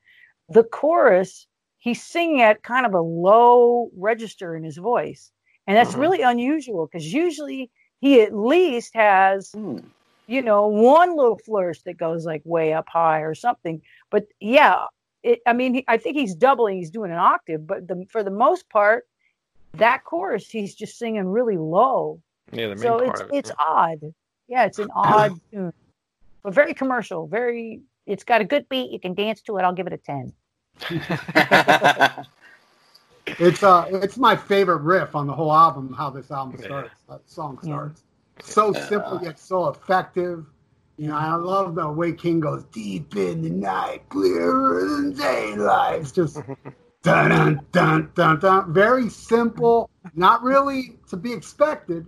The 0.49 0.63
chorus, 0.63 1.47
he's 1.77 2.03
singing 2.03 2.41
at 2.41 2.63
kind 2.63 2.85
of 2.85 2.93
a 2.93 2.99
low 3.01 3.89
register 3.95 4.55
in 4.55 4.63
his 4.63 4.77
voice, 4.77 5.31
and 5.67 5.75
that's 5.77 5.95
Mhm. 5.95 5.99
really 5.99 6.21
unusual 6.21 6.87
because 6.87 7.11
usually 7.13 7.71
he 8.01 8.21
at 8.21 8.33
least 8.35 8.93
has, 8.95 9.51
Hmm. 9.53 9.79
you 10.27 10.41
know, 10.41 10.67
one 10.67 11.15
little 11.15 11.37
flourish 11.37 11.81
that 11.83 11.97
goes 11.97 12.25
like 12.25 12.41
way 12.45 12.73
up 12.73 12.87
high 12.89 13.21
or 13.21 13.33
something. 13.35 13.81
But 14.09 14.27
yeah, 14.39 14.85
it, 15.25 15.39
I 15.47 15.53
mean, 15.53 15.83
I 15.87 15.97
think 15.97 16.17
he's 16.17 16.35
doubling. 16.35 16.77
He's 16.77 16.91
doing 16.91 17.11
an 17.11 17.17
octave, 17.17 17.65
but 17.65 17.87
the, 17.87 18.05
for 18.09 18.23
the 18.23 18.29
most 18.31 18.69
part, 18.69 19.05
that 19.73 20.03
chorus 20.05 20.49
he's 20.49 20.75
just 20.75 20.97
singing 20.97 21.25
really 21.25 21.57
low 21.57 22.21
Yeah, 22.53 22.67
the 22.67 22.75
main 22.75 22.83
so 22.83 22.99
part 22.99 23.07
it's 23.07 23.21
it. 23.21 23.27
it's 23.37 23.51
odd. 23.59 23.99
Yeah, 24.47 24.65
it's 24.65 24.79
an 24.79 24.89
odd 24.95 25.33
tune, 25.51 25.73
but 26.43 26.53
very 26.53 26.73
commercial. 26.75 27.27
Very, 27.27 27.81
it's 28.05 28.23
got 28.23 28.41
a 28.41 28.45
good 28.45 28.69
beat. 28.69 28.91
You 28.91 28.99
can 28.99 29.15
dance 29.15 29.41
to 29.43 29.57
it. 29.57 29.63
I'll 29.63 29.73
give 29.73 29.87
it 29.87 29.93
a 29.93 29.97
ten. 29.97 30.33
It's 33.37 33.63
uh, 33.63 33.87
it's 33.91 34.17
my 34.17 34.35
favorite 34.35 34.81
riff 34.83 35.13
on 35.15 35.27
the 35.27 35.33
whole 35.33 35.51
album. 35.51 35.91
How 35.91 36.09
this 36.09 36.31
album 36.31 36.57
Yeah. 36.57 36.65
starts, 36.67 37.01
that 37.09 37.29
song 37.29 37.59
Yeah. 37.63 37.73
starts. 37.73 38.03
So 38.43 38.71
Yeah. 38.71 38.79
simple 38.79 39.19
yet 39.21 39.39
so 39.39 39.67
effective. 39.67 40.45
You 40.97 41.07
know, 41.09 41.15
I 41.15 41.35
love 41.35 41.75
the 41.75 41.89
way 41.91 42.13
King 42.13 42.39
goes 42.39 42.63
deep 42.65 43.15
in 43.17 43.41
the 43.41 43.49
night, 43.49 44.07
clearer 44.09 44.79
than 44.87 45.13
daylight. 45.13 46.01
It's 46.01 46.11
just 46.11 46.37
dun 47.03 47.29
dun 47.31 47.59
dun 47.71 48.11
dun 48.15 48.39
dun. 48.39 48.73
Very 48.73 49.09
simple, 49.09 49.89
not 50.13 50.41
really 50.41 50.97
to 51.09 51.17
be 51.17 51.33
expected, 51.33 52.05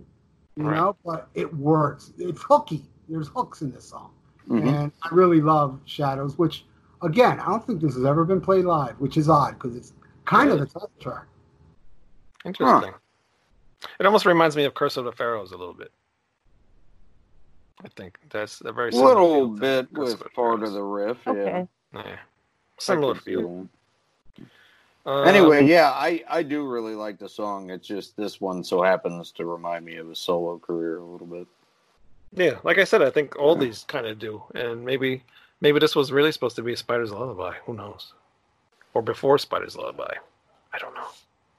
you 0.56 0.64
Right. 0.64 0.76
know, 0.76 0.96
but 1.04 1.28
it 1.34 1.54
works. 1.54 2.12
It's 2.18 2.42
hooky. 2.42 2.84
There's 3.08 3.28
hooks 3.28 3.60
in 3.62 3.70
this 3.72 3.84
song. 3.88 4.10
Mhm. 4.48 4.66
And 4.66 4.92
I 5.02 5.08
really 5.14 5.40
love 5.42 5.78
Shadows, 5.84 6.38
which 6.38 6.64
again, 7.02 7.38
I 7.40 7.46
don't 7.46 7.64
think 7.66 7.80
this 7.82 7.94
has 7.94 8.04
ever 8.06 8.24
been 8.24 8.40
played 8.40 8.64
live, 8.64 8.98
which 9.00 9.16
is 9.18 9.28
odd 9.28 9.54
because 9.54 9.76
it's 9.76 9.92
kind 10.24 10.50
of 10.50 10.60
the 10.60 10.66
title 10.66 10.90
track. 10.98 11.26
Interesting. 12.44 12.94
It 14.00 14.06
almost 14.06 14.26
reminds 14.26 14.56
me 14.56 14.64
of 14.64 14.74
Curse 14.74 14.96
of 14.96 15.04
the 15.04 15.12
Pharaohs 15.12 15.52
a 15.52 15.56
little 15.56 15.74
bit. 15.74 15.92
I 17.84 17.88
think 17.88 18.18
that's 18.30 18.60
a 18.64 18.72
very 18.72 18.92
similar 18.92 19.14
little 19.14 19.34
feel 19.34 19.54
to 19.54 19.60
bit 19.60 19.94
Curse 19.94 20.18
with 20.18 20.34
part 20.34 20.62
of 20.62 20.72
the 20.72 20.82
riff. 20.82 21.18
Okay. 21.26 21.66
Yeah. 21.94 22.02
Yeah. 22.04 22.16
Similar 22.78 23.14
I 23.14 23.18
feel. 23.18 23.68
that. 24.36 24.46
Um, 25.06 25.26
Anyway, 25.26 25.64
yeah, 25.64 25.90
I, 25.90 26.22
I 26.28 26.42
do 26.42 26.66
really 26.66 26.94
like 26.94 27.18
the 27.18 27.28
song. 27.28 27.70
It's 27.70 27.86
just 27.86 28.16
this 28.16 28.40
one 28.40 28.62
so 28.62 28.82
happens 28.82 29.30
to 29.32 29.46
remind 29.46 29.84
me 29.84 29.96
of 29.96 30.08
his 30.08 30.18
solo 30.18 30.58
career 30.58 30.98
a 30.98 31.04
little 31.04 31.26
bit. 31.26 31.46
Yeah, 32.34 32.58
like 32.62 32.78
I 32.78 32.84
said, 32.84 33.00
I 33.00 33.10
think 33.10 33.36
all 33.38 33.56
these 33.56 33.84
kind 33.88 34.06
of 34.06 34.18
do, 34.18 34.42
and 34.54 34.84
maybe 34.84 35.22
maybe 35.62 35.78
this 35.78 35.96
was 35.96 36.12
really 36.12 36.30
supposed 36.30 36.56
to 36.56 36.62
be 36.62 36.76
Spider's 36.76 37.10
Lullaby. 37.10 37.54
Who 37.64 37.72
knows? 37.72 38.12
Or 38.92 39.00
before 39.00 39.38
Spider's 39.38 39.76
Lullaby. 39.76 40.14
I 40.74 40.78
don't 40.78 40.94
know. 40.94 41.08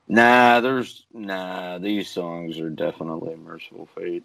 Nah, 0.08 0.60
there's 0.60 1.06
nah. 1.12 1.80
These 1.80 2.10
songs 2.10 2.60
are 2.60 2.70
definitely 2.70 3.36
Mercyful 3.36 3.90
Fate. 3.96 4.24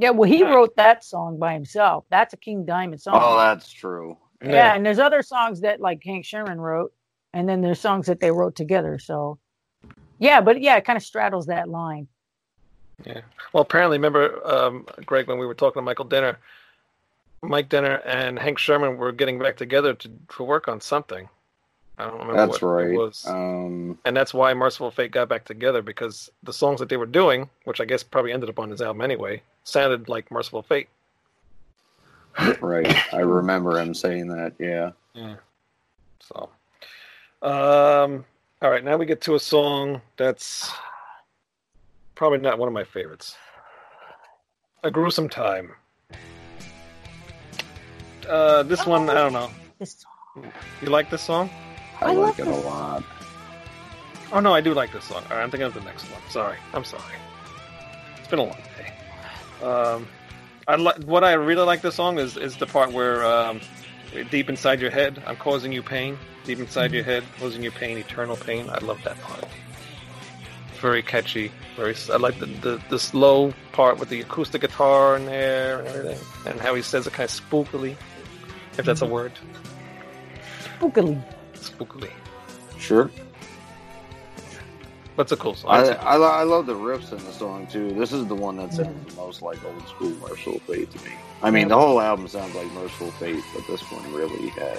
Yeah, 0.00 0.10
well, 0.10 0.30
he 0.30 0.42
wrote 0.42 0.76
that 0.76 1.04
song 1.04 1.38
by 1.38 1.52
himself. 1.52 2.06
That's 2.08 2.32
a 2.32 2.38
King 2.38 2.64
Diamond 2.64 3.02
song. 3.02 3.20
Oh, 3.20 3.36
that's 3.36 3.70
true. 3.70 4.16
yeah. 4.42 4.74
and 4.74 4.84
there's 4.84 4.98
other 4.98 5.22
songs 5.22 5.60
that 5.60 5.78
like 5.78 6.02
Hank 6.02 6.24
Shermann 6.24 6.58
wrote, 6.58 6.94
and 7.34 7.46
then 7.46 7.60
there's 7.60 7.80
songs 7.80 8.06
that 8.06 8.18
they 8.18 8.30
wrote 8.30 8.56
together. 8.56 8.98
So, 8.98 9.38
yeah, 10.18 10.40
but 10.40 10.62
yeah, 10.62 10.76
it 10.76 10.86
kind 10.86 10.96
of 10.96 11.02
straddles 11.02 11.46
that 11.46 11.68
line. 11.68 12.08
Yeah. 13.04 13.20
Well, 13.52 13.62
apparently, 13.62 13.98
remember, 13.98 14.40
um, 14.46 14.86
Greg, 15.04 15.28
when 15.28 15.38
we 15.38 15.44
were 15.44 15.54
talking 15.54 15.80
to 15.80 15.84
Michael 15.84 16.06
Denner, 16.06 16.38
Mike 17.42 17.68
Denner 17.68 17.96
and 18.06 18.38
Hank 18.38 18.58
Shermann 18.58 18.96
were 18.96 19.12
getting 19.12 19.38
back 19.38 19.58
together 19.58 19.92
to, 19.92 20.10
to 20.36 20.42
work 20.42 20.66
on 20.66 20.80
something. 20.80 21.28
I 21.98 22.04
don't 22.04 22.20
remember 22.20 22.46
That's 22.46 22.62
what 22.62 22.68
right. 22.68 22.88
it 22.88 22.96
was. 22.96 23.26
Um, 23.26 23.98
and 24.06 24.16
that's 24.16 24.32
why 24.32 24.54
Mercyful 24.54 24.90
Fate 24.90 25.10
got 25.10 25.28
back 25.28 25.44
together 25.44 25.82
because 25.82 26.30
the 26.42 26.52
songs 26.52 26.80
that 26.80 26.88
they 26.88 26.96
were 26.96 27.04
doing, 27.04 27.50
which 27.64 27.80
I 27.80 27.84
guess 27.84 28.02
probably 28.02 28.32
ended 28.32 28.48
up 28.48 28.58
on 28.58 28.70
his 28.70 28.80
album 28.80 29.02
anyway, 29.02 29.42
sounded 29.70 30.08
like 30.08 30.30
Mercyful 30.30 30.62
Fate. 30.62 30.88
right. 32.60 33.14
I 33.14 33.20
remember 33.20 33.78
him 33.80 33.94
saying 33.94 34.28
that. 34.28 34.54
Yeah. 34.58 34.92
Yeah. 35.14 35.36
So, 36.20 36.48
um, 37.42 38.24
all 38.62 38.70
right, 38.70 38.84
now 38.84 38.96
we 38.96 39.06
get 39.06 39.22
to 39.22 39.34
a 39.34 39.40
song 39.40 40.00
that's 40.16 40.70
probably 42.14 42.38
not 42.38 42.58
one 42.58 42.68
of 42.68 42.74
my 42.74 42.84
favorites. 42.84 43.36
A 44.84 44.90
gruesome 44.90 45.28
time. 45.28 45.72
Uh, 48.28 48.62
this 48.62 48.86
one, 48.86 49.08
I 49.10 49.14
don't 49.14 49.32
know. 49.32 49.50
This 49.78 50.04
song. 50.34 50.52
You 50.82 50.88
like 50.88 51.10
this 51.10 51.22
song? 51.22 51.50
I, 52.00 52.06
I 52.06 52.12
like 52.12 52.38
love 52.38 52.40
it 52.40 52.46
a 52.46 52.68
lot. 52.68 53.02
Oh 54.32 54.40
no, 54.40 54.54
I 54.54 54.60
do 54.60 54.74
like 54.74 54.92
this 54.92 55.04
song. 55.04 55.24
All 55.30 55.36
right, 55.36 55.42
I'm 55.42 55.50
thinking 55.50 55.66
of 55.66 55.74
the 55.74 55.80
next 55.80 56.04
one. 56.04 56.20
Sorry, 56.30 56.56
I'm 56.72 56.84
sorry. 56.84 57.16
It's 58.18 58.28
been 58.28 58.38
a 58.38 58.44
long 58.44 58.56
day. 58.76 58.92
Um, 59.62 60.06
I 60.68 60.76
li- 60.76 61.04
what 61.04 61.24
I 61.24 61.32
really 61.32 61.64
like 61.64 61.82
the 61.82 61.92
song 61.92 62.18
is 62.18 62.36
is 62.36 62.56
the 62.56 62.66
part 62.66 62.92
where 62.92 63.24
um, 63.24 63.60
deep 64.30 64.48
inside 64.48 64.80
your 64.80 64.90
head, 64.90 65.22
I'm 65.26 65.36
causing 65.36 65.72
you 65.72 65.82
pain. 65.82 66.18
Deep 66.44 66.58
inside 66.58 66.92
your 66.92 67.04
head, 67.04 67.22
causing 67.38 67.62
you 67.62 67.70
pain, 67.70 67.98
eternal 67.98 68.36
pain. 68.36 68.68
I 68.70 68.78
love 68.78 69.00
that 69.04 69.20
part. 69.20 69.44
It's 70.70 70.78
very 70.80 71.02
catchy. 71.02 71.52
Very. 71.76 71.94
I 72.10 72.16
like 72.16 72.38
the, 72.38 72.46
the 72.46 72.82
the 72.88 72.98
slow 72.98 73.52
part 73.72 73.98
with 73.98 74.08
the 74.08 74.20
acoustic 74.20 74.62
guitar 74.62 75.16
in 75.16 75.26
there 75.26 75.80
and 75.80 75.88
everything, 75.88 76.18
and 76.46 76.60
how 76.60 76.74
he 76.74 76.82
says 76.82 77.06
it 77.06 77.12
kind 77.12 77.28
of 77.28 77.34
spookily, 77.34 77.96
if 78.78 78.84
that's 78.84 79.02
a 79.02 79.06
word. 79.06 79.32
Spookily. 80.78 81.22
Spookily. 81.54 82.10
Sure. 82.78 83.10
But 85.20 85.24
it's 85.24 85.32
a 85.32 85.36
cool 85.36 85.54
song. 85.54 85.70
I, 85.72 85.80
It's 85.80 85.90
a- 85.90 86.02
I, 86.02 86.16
lo- 86.16 86.30
I 86.30 86.42
love 86.44 86.64
the 86.64 86.72
riffs 86.74 87.12
in 87.12 87.22
the 87.26 87.32
song 87.32 87.66
too. 87.66 87.92
This 87.92 88.10
is 88.10 88.26
the 88.26 88.34
one 88.34 88.56
that 88.56 88.72
sounds 88.72 89.14
the 89.14 89.20
most 89.20 89.42
like 89.42 89.62
old 89.62 89.86
school 89.86 90.08
Mercyful 90.26 90.60
Fate 90.60 90.90
to 90.92 91.04
me. 91.04 91.10
I 91.42 91.50
mean, 91.50 91.68
the 91.68 91.76
whole 91.76 92.00
album 92.00 92.26
sounds 92.26 92.54
like 92.54 92.72
Mercyful 92.72 93.10
Fate, 93.10 93.44
but 93.54 93.66
this 93.66 93.82
one 93.92 94.14
really 94.14 94.48
has 94.48 94.78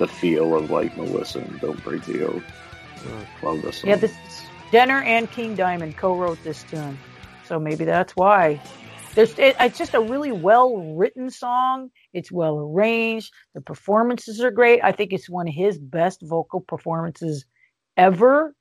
the 0.00 0.08
feel 0.08 0.56
of 0.56 0.72
like 0.72 0.96
Melissa 0.96 1.38
and 1.42 1.60
Don't 1.60 1.80
Break 1.84 2.02
the 2.06 2.26
Oath. 2.26 2.42
Mm. 3.04 3.26
Love 3.44 3.62
this 3.62 3.76
song. 3.78 3.90
Yeah, 3.90 3.94
this 3.94 4.16
Denner 4.72 5.00
and 5.02 5.30
King 5.30 5.54
Diamond 5.54 5.96
co-wrote 5.96 6.42
this 6.42 6.64
tune, 6.64 6.98
so 7.46 7.60
maybe 7.60 7.84
that's 7.84 8.16
why. 8.16 8.60
There's, 9.14 9.38
it, 9.38 9.54
it's 9.60 9.78
just 9.78 9.94
a 9.94 10.00
really 10.00 10.32
well-written 10.32 11.30
song. 11.30 11.90
It's 12.12 12.32
well 12.32 12.58
arranged. 12.58 13.32
The 13.54 13.60
performances 13.60 14.40
are 14.40 14.50
great. 14.50 14.80
I 14.82 14.90
think 14.90 15.12
it's 15.12 15.30
one 15.30 15.46
of 15.46 15.54
his 15.54 15.78
best 15.78 16.18
vocal 16.20 16.60
performances 16.62 17.44
ever. 17.96 18.56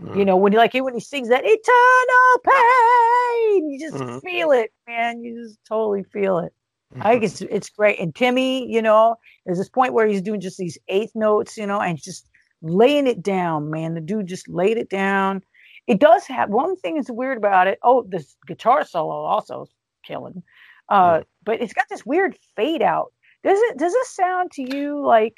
Mm. 0.00 0.16
You 0.16 0.24
know, 0.24 0.36
when 0.36 0.52
he 0.52 0.58
like 0.58 0.74
when 0.74 0.94
he 0.94 1.00
sings 1.00 1.28
that 1.28 1.44
eternal 1.44 2.40
pain, 2.44 3.70
you 3.70 3.78
just 3.80 3.96
Mhm. 4.02 4.22
feel 4.22 4.50
it, 4.52 4.72
man. 4.86 5.22
You 5.22 5.42
just 5.42 5.58
totally 5.66 6.04
feel 6.04 6.38
it. 6.38 6.52
I 7.00 7.12
think 7.12 7.24
it's 7.24 7.40
it's 7.42 7.68
great. 7.70 8.00
And 8.00 8.14
Timmy, 8.14 8.66
you 8.70 8.82
know, 8.82 9.16
there's 9.46 9.58
this 9.58 9.68
point 9.68 9.92
where 9.92 10.06
he's 10.06 10.22
doing 10.22 10.40
just 10.40 10.58
these 10.58 10.78
eighth 10.88 11.12
notes, 11.14 11.56
you 11.56 11.66
know, 11.66 11.80
and 11.80 12.00
just 12.00 12.26
laying 12.62 13.06
it 13.06 13.22
down, 13.22 13.70
man. 13.70 13.94
The 13.94 14.00
dude 14.00 14.26
just 14.26 14.48
laid 14.48 14.76
it 14.76 14.88
down. 14.90 15.42
It 15.86 16.00
does 16.00 16.26
have 16.26 16.50
one 16.50 16.76
thing 16.76 16.96
that's 16.96 17.10
weird 17.10 17.38
about 17.38 17.66
it. 17.68 17.78
Oh, 17.82 18.04
this 18.08 18.36
guitar 18.46 18.84
solo 18.84 19.14
also 19.14 19.62
is 19.62 19.70
killing. 20.04 20.42
Uh, 20.88 21.22
but 21.44 21.60
it's 21.62 21.72
got 21.72 21.86
this 21.88 22.04
weird 22.04 22.36
fade 22.56 22.82
out. 22.82 23.12
Does 23.44 23.58
it 23.60 23.78
does 23.78 23.94
it 23.94 24.06
sound 24.06 24.50
to 24.52 24.76
you 24.76 25.00
like 25.00 25.34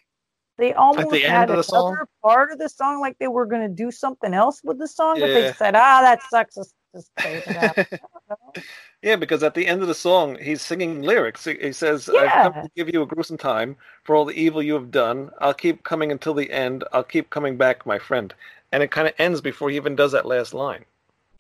they 0.63 0.73
almost 0.75 1.11
the 1.11 1.25
end 1.25 1.33
had 1.35 1.51
of 1.51 1.57
the 1.57 1.63
song? 1.65 1.93
another 1.93 2.09
part 2.23 2.53
of 2.53 2.59
the 2.59 2.69
song, 2.69 3.01
like 3.01 3.19
they 3.19 3.29
were 3.29 3.47
gonna 3.47 3.69
do 3.69 3.91
something 3.91 4.33
else 4.33 4.61
with 4.63 4.79
the 4.79 4.89
song, 4.89 5.19
but 5.21 5.27
they 5.27 5.53
said, 5.53 5.75
ah, 5.77 6.01
that 6.03 6.21
sucks. 6.31 6.57
Let's 6.57 6.75
just 6.95 7.11
fade 7.21 7.43
it 7.47 7.57
out. 7.57 7.79
I 7.79 7.85
don't 7.91 8.29
know. 8.57 8.63
Yeah, 9.03 9.17
because 9.17 9.43
at 9.43 9.55
the 9.55 9.67
end 9.67 9.83
of 9.83 9.89
the 9.89 9.95
song, 9.95 10.37
he's 10.41 10.63
singing 10.63 11.03
lyrics. 11.03 11.45
He, 11.45 11.55
he 11.61 11.73
says, 11.73 12.09
"I've 12.09 12.31
come 12.31 12.53
to 12.63 12.71
give 12.77 12.89
you 12.95 13.03
a 13.03 13.07
gruesome 13.07 13.37
time 13.39 13.77
for 14.05 14.15
all 14.15 14.25
the 14.25 14.35
evil 14.41 14.63
you 14.63 14.75
have 14.75 14.91
done. 14.93 15.31
I'll 15.41 15.55
keep 15.55 15.83
coming 15.83 16.13
until 16.13 16.35
the 16.35 16.51
end. 16.53 16.85
I'll 16.93 17.03
keep 17.03 17.29
coming 17.31 17.57
back, 17.57 17.85
my 17.85 17.99
friend." 17.99 18.33
And 18.71 18.83
it 18.83 18.91
kind 18.93 19.09
of 19.09 19.15
ends 19.19 19.41
before 19.41 19.69
he 19.71 19.77
even 19.77 19.97
does 19.97 20.13
that 20.13 20.25
last 20.27 20.55
line. 20.55 20.85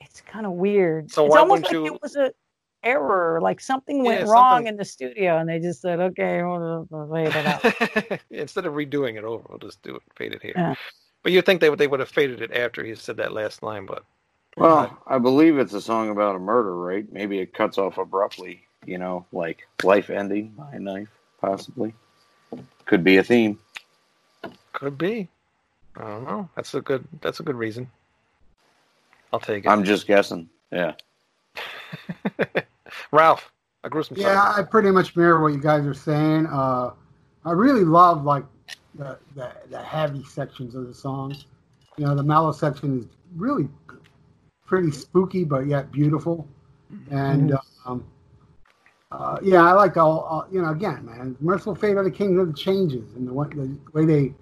it's 0.00 0.20
kind 0.22 0.44
of 0.44 0.52
weird. 0.52 1.10
So 1.10 1.24
it's 1.26 1.32
why 1.32 1.38
almost 1.40 1.62
wouldn't 1.62 1.82
like 1.84 1.90
you- 1.90 1.94
it 1.94 2.02
was 2.02 2.16
a 2.16 2.32
error, 2.82 3.40
like 3.40 3.60
something 3.60 4.02
went 4.04 4.20
Yeah, 4.26 4.32
wrong 4.32 4.52
something- 4.56 4.66
in 4.68 4.76
the 4.76 4.84
studio, 4.84 5.38
and 5.38 5.48
they 5.48 5.58
just 5.58 5.80
said, 5.80 6.00
"Okay, 6.00 6.42
we'll 6.42 6.86
we'll 6.90 7.10
fade 7.12 7.34
it 7.34 7.46
out." 7.46 8.20
Instead 8.30 8.66
of 8.66 8.74
redoing 8.74 9.16
it 9.16 9.24
over, 9.24 9.44
we'll 9.48 9.58
just 9.58 9.82
do 9.82 9.96
it, 9.96 10.02
fade 10.16 10.32
it 10.32 10.42
here. 10.42 10.52
Yeah. 10.56 10.74
But 11.22 11.32
you'd 11.32 11.46
think 11.46 11.60
they 11.60 11.70
would 11.70 11.78
they 11.78 11.86
would 11.86 12.00
have 12.00 12.08
faded 12.08 12.42
it 12.42 12.52
after 12.52 12.84
he 12.84 12.94
said 12.94 13.16
that 13.18 13.32
last 13.32 13.62
line, 13.62 13.86
but 13.86 14.04
Well, 14.56 14.96
I 15.06 15.18
believe 15.18 15.58
it's 15.58 15.72
a 15.74 15.80
song 15.80 16.10
about 16.10 16.34
a 16.36 16.38
murder, 16.40 16.76
right? 16.76 17.10
Maybe 17.12 17.38
it 17.38 17.54
cuts 17.54 17.78
off 17.78 17.96
abruptly, 17.98 18.66
you 18.84 18.98
know, 18.98 19.24
like 19.32 19.66
life 19.82 20.10
ending 20.10 20.48
by 20.58 20.72
a 20.72 20.78
knife, 20.80 21.08
possibly. 21.40 21.94
Could 22.86 23.04
be 23.04 23.16
a 23.18 23.22
theme. 23.24 23.58
could 24.72 24.98
be. 24.98 25.28
I 25.96 26.02
don't 26.04 26.24
know. 26.24 26.48
That's 26.56 26.74
a 26.74 26.80
good. 26.80 27.06
That's 27.20 27.38
a 27.40 27.42
good 27.42 27.54
reason. 27.56 27.90
I'll 29.32 29.40
take 29.40 29.64
it. 29.64 29.68
I'm 29.68 29.84
just 29.84 30.06
guessing. 30.06 30.48
Yeah. 30.70 30.94
Ralph, 33.12 33.52
a 33.84 33.90
gruesome 33.90 34.16
song. 34.16 34.24
Yeah, 34.26 34.52
I 34.56 34.62
pretty 34.62 34.90
much 34.90 35.14
mirror 35.16 35.40
what 35.40 35.52
you 35.52 35.60
guys 35.60 35.84
are 35.86 35.94
saying. 35.94 36.46
Uh, 36.46 36.92
I 37.44 37.52
really 37.52 37.84
love 37.84 38.24
like 38.24 38.44
the, 38.94 39.18
the 39.34 39.52
the 39.70 39.82
heavy 39.82 40.24
sections 40.24 40.74
of 40.74 40.86
the 40.86 40.94
songs. 40.94 41.46
You 41.98 42.06
know, 42.06 42.14
the 42.14 42.22
mellow 42.22 42.52
section 42.52 42.98
is 42.98 43.06
really 43.36 43.68
pretty 44.66 44.90
spooky, 44.90 45.44
but 45.44 45.66
yet 45.66 45.92
beautiful. 45.92 46.48
And 47.10 47.52
um, 47.84 48.04
uh, 49.10 49.38
yeah, 49.42 49.62
I 49.62 49.72
like 49.72 49.96
all. 49.96 50.26
Uh, 50.30 50.52
you 50.52 50.62
know, 50.62 50.70
again, 50.70 51.04
man, 51.04 51.36
Mercyful 51.40 51.74
Fate 51.74 51.96
of 51.96 52.04
the 52.04 52.10
King 52.10 52.38
of 52.38 52.46
the 52.48 52.54
Changes, 52.54 53.14
and 53.14 53.28
the, 53.28 53.32
way- 53.32 53.48
the 53.48 53.76
way 53.92 54.04
they 54.06 54.34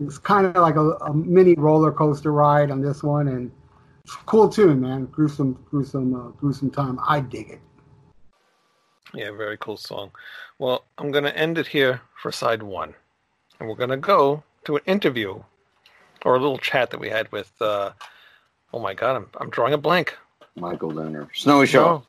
it's 0.00 0.18
kind 0.18 0.46
of 0.46 0.56
like 0.56 0.76
a, 0.76 0.90
a 0.92 1.14
mini 1.14 1.54
roller 1.54 1.90
coaster 1.90 2.32
ride 2.32 2.70
on 2.70 2.80
this 2.82 3.02
one, 3.02 3.28
and 3.28 3.50
it's 4.04 4.14
a 4.14 4.18
cool 4.26 4.48
tune, 4.48 4.80
man. 4.80 5.06
Gruesome, 5.06 5.58
gruesome, 5.70 6.14
uh, 6.14 6.28
gruesome 6.32 6.70
time. 6.70 6.98
I 7.06 7.20
dig 7.20 7.48
it. 7.50 7.60
Yeah, 9.16 9.30
very 9.30 9.56
cool 9.56 9.78
song. 9.78 10.10
Well, 10.58 10.84
I'm 10.98 11.10
going 11.10 11.24
to 11.24 11.34
end 11.34 11.56
it 11.56 11.66
here 11.66 12.02
for 12.20 12.30
side 12.30 12.62
one. 12.62 12.94
And 13.58 13.66
we're 13.66 13.74
going 13.74 13.88
to 13.88 13.96
go 13.96 14.42
to 14.64 14.76
an 14.76 14.82
interview 14.84 15.42
or 16.26 16.36
a 16.36 16.38
little 16.38 16.58
chat 16.58 16.90
that 16.90 17.00
we 17.00 17.08
had 17.08 17.32
with, 17.32 17.50
uh, 17.62 17.92
oh 18.74 18.78
my 18.78 18.92
God, 18.92 19.16
I'm, 19.16 19.26
I'm 19.40 19.48
drawing 19.48 19.72
a 19.72 19.78
blank. 19.78 20.18
Michael 20.54 20.90
Denner. 20.90 21.28
Snowy 21.34 21.66
Shaw. 21.66 22.02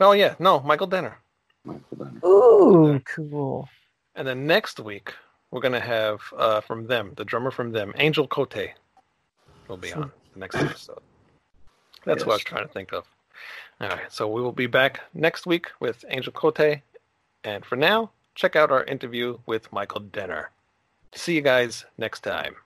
No. 0.00 0.08
Oh, 0.08 0.12
yeah, 0.12 0.34
no, 0.40 0.58
Michael 0.60 0.88
Denner. 0.88 1.16
Michael 1.64 1.96
Denner. 1.96 2.26
Ooh, 2.26 3.00
cool. 3.04 3.68
And 4.16 4.26
then 4.26 4.48
next 4.48 4.80
week, 4.80 5.14
we're 5.52 5.60
going 5.60 5.72
to 5.72 5.78
have 5.78 6.20
uh, 6.36 6.60
from 6.62 6.88
them, 6.88 7.12
the 7.16 7.24
drummer 7.24 7.52
from 7.52 7.70
them, 7.70 7.92
Angel 7.96 8.26
Cote, 8.26 8.70
will 9.68 9.76
be 9.76 9.92
on 9.92 10.10
the 10.32 10.40
next 10.40 10.56
episode. 10.56 10.98
That's 12.04 12.26
what 12.26 12.32
I 12.32 12.36
was 12.36 12.44
trying 12.44 12.66
to 12.66 12.72
think 12.72 12.92
of. 12.92 13.04
All 13.80 13.88
right, 13.88 14.10
so 14.12 14.28
we 14.28 14.42
will 14.42 14.52
be 14.52 14.66
back 14.66 15.00
next 15.14 15.46
week 15.46 15.68
with 15.80 16.04
Angel 16.10 16.32
Cote. 16.32 16.80
And 17.44 17.64
for 17.64 17.76
now, 17.76 18.10
check 18.34 18.54
out 18.56 18.70
our 18.70 18.84
interview 18.84 19.38
with 19.46 19.72
Michael 19.72 20.00
Denner. 20.00 20.50
See 21.14 21.34
you 21.34 21.40
guys 21.40 21.86
next 21.96 22.20
time. 22.20 22.56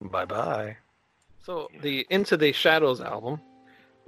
Bye 0.00 0.24
bye. 0.24 0.76
So, 1.44 1.68
the 1.80 2.06
Into 2.08 2.36
the 2.36 2.52
Shadows 2.52 3.00
album. 3.00 3.40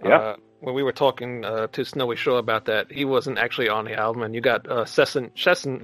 Yeah. 0.05 0.17
Uh, 0.19 0.37
when 0.61 0.75
we 0.75 0.83
were 0.85 0.93
talking 0.93 1.45
uh, 1.45 1.67
to 1.69 1.85
Snowy 1.85 2.17
Shaw 2.17 2.37
about 2.37 2.65
that, 2.67 2.91
he 2.91 3.05
wasn't 3.05 3.39
actually 3.39 3.69
on 3.69 3.85
the 3.85 3.95
album, 3.95 4.23
and 4.23 4.35
you 4.35 4.41
got 4.41 4.67
uh, 4.69 4.85
Session. 4.85 5.31
Session. 5.37 5.81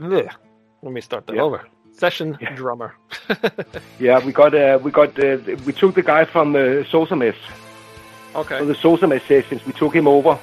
Let 0.83 0.93
me 0.93 1.01
start 1.01 1.27
that 1.27 1.37
Yeah. 1.37 1.43
over. 1.43 1.66
Session 1.93 2.38
Yeah. 2.40 2.55
drummer. 2.55 2.95
Yeah, 3.99 4.25
we 4.25 4.33
got 4.33 4.55
uh, 4.55 4.79
we 4.83 4.90
got 4.93 5.19
uh, 5.23 5.38
we 5.66 5.73
took 5.73 5.95
the 5.97 6.03
guy 6.03 6.25
from 6.25 6.55
uh, 6.55 6.61
Zoser 6.90 7.16
Mez, 7.19 7.35
okay. 8.35 8.59
from 8.59 8.69
the 8.69 8.75
Zoser 8.75 9.09
Mez 9.09 9.27
sessions. 9.27 9.64
We 9.66 9.73
took 9.73 9.95
him 9.95 10.07
over 10.09 10.38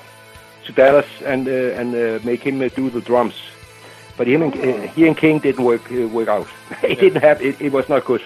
to 0.65 0.71
Dallas 0.71 1.07
and 1.25 1.47
uh, 1.47 1.79
and 1.79 1.95
uh, 1.95 2.19
make 2.23 2.41
him 2.41 2.61
uh, 2.61 2.69
do 2.69 2.89
the 2.89 3.01
drums. 3.01 3.35
But 4.17 4.27
him 4.27 4.41
and 4.41 4.53
uh, 4.53 4.81
he 4.93 5.07
and 5.07 5.17
King 5.17 5.39
didn't 5.39 5.63
work 5.63 5.91
uh, 5.91 6.07
work 6.07 6.27
out. 6.27 6.47
it 6.83 6.99
didn't 6.99 7.21
have 7.21 7.41
it. 7.41 7.59
It 7.61 7.71
was 7.71 7.87
not 7.89 8.05
good. 8.05 8.23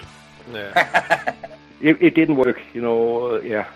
Yeah. 0.52 1.34
It, 1.82 2.00
it 2.00 2.14
didn't 2.14 2.36
work. 2.36 2.60
You 2.74 2.80
know. 2.80 3.34
Uh, 3.34 3.40
yeah. 3.40 3.66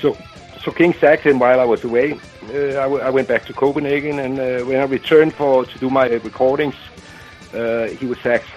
So 0.00 0.16
so 0.64 0.72
King 0.72 0.94
sacked 0.94 1.22
him 1.22 1.38
while 1.38 1.60
I 1.60 1.64
was 1.64 1.84
away. 1.84 2.14
Uh, 2.52 2.70
I, 2.70 2.86
w- 2.90 3.00
I 3.00 3.08
went 3.08 3.28
back 3.28 3.44
to 3.44 3.52
Copenhagen, 3.52 4.18
and 4.18 4.40
uh, 4.40 4.66
when 4.66 4.80
I 4.80 4.84
returned 4.84 5.32
for 5.32 5.64
to 5.64 5.78
do 5.78 5.88
my 5.88 6.08
recordings, 6.08 6.74
uh, 7.54 7.84
he 7.84 8.06
was 8.06 8.18
sacked. 8.18 8.48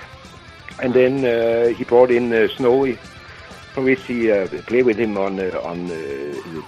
And 0.81 0.91
then 0.91 1.23
uh, 1.23 1.67
he 1.75 1.83
brought 1.83 2.09
in 2.09 2.33
uh, 2.33 2.47
Snowy, 2.47 2.97
from 3.79 3.85
which 3.85 4.03
he 4.03 4.29
uh, 4.29 4.47
played 4.67 4.85
with 4.85 4.97
him 4.97 5.17
on 5.17 5.39
uh, 5.39 5.61
on 5.63 5.85
uh, 5.85 5.95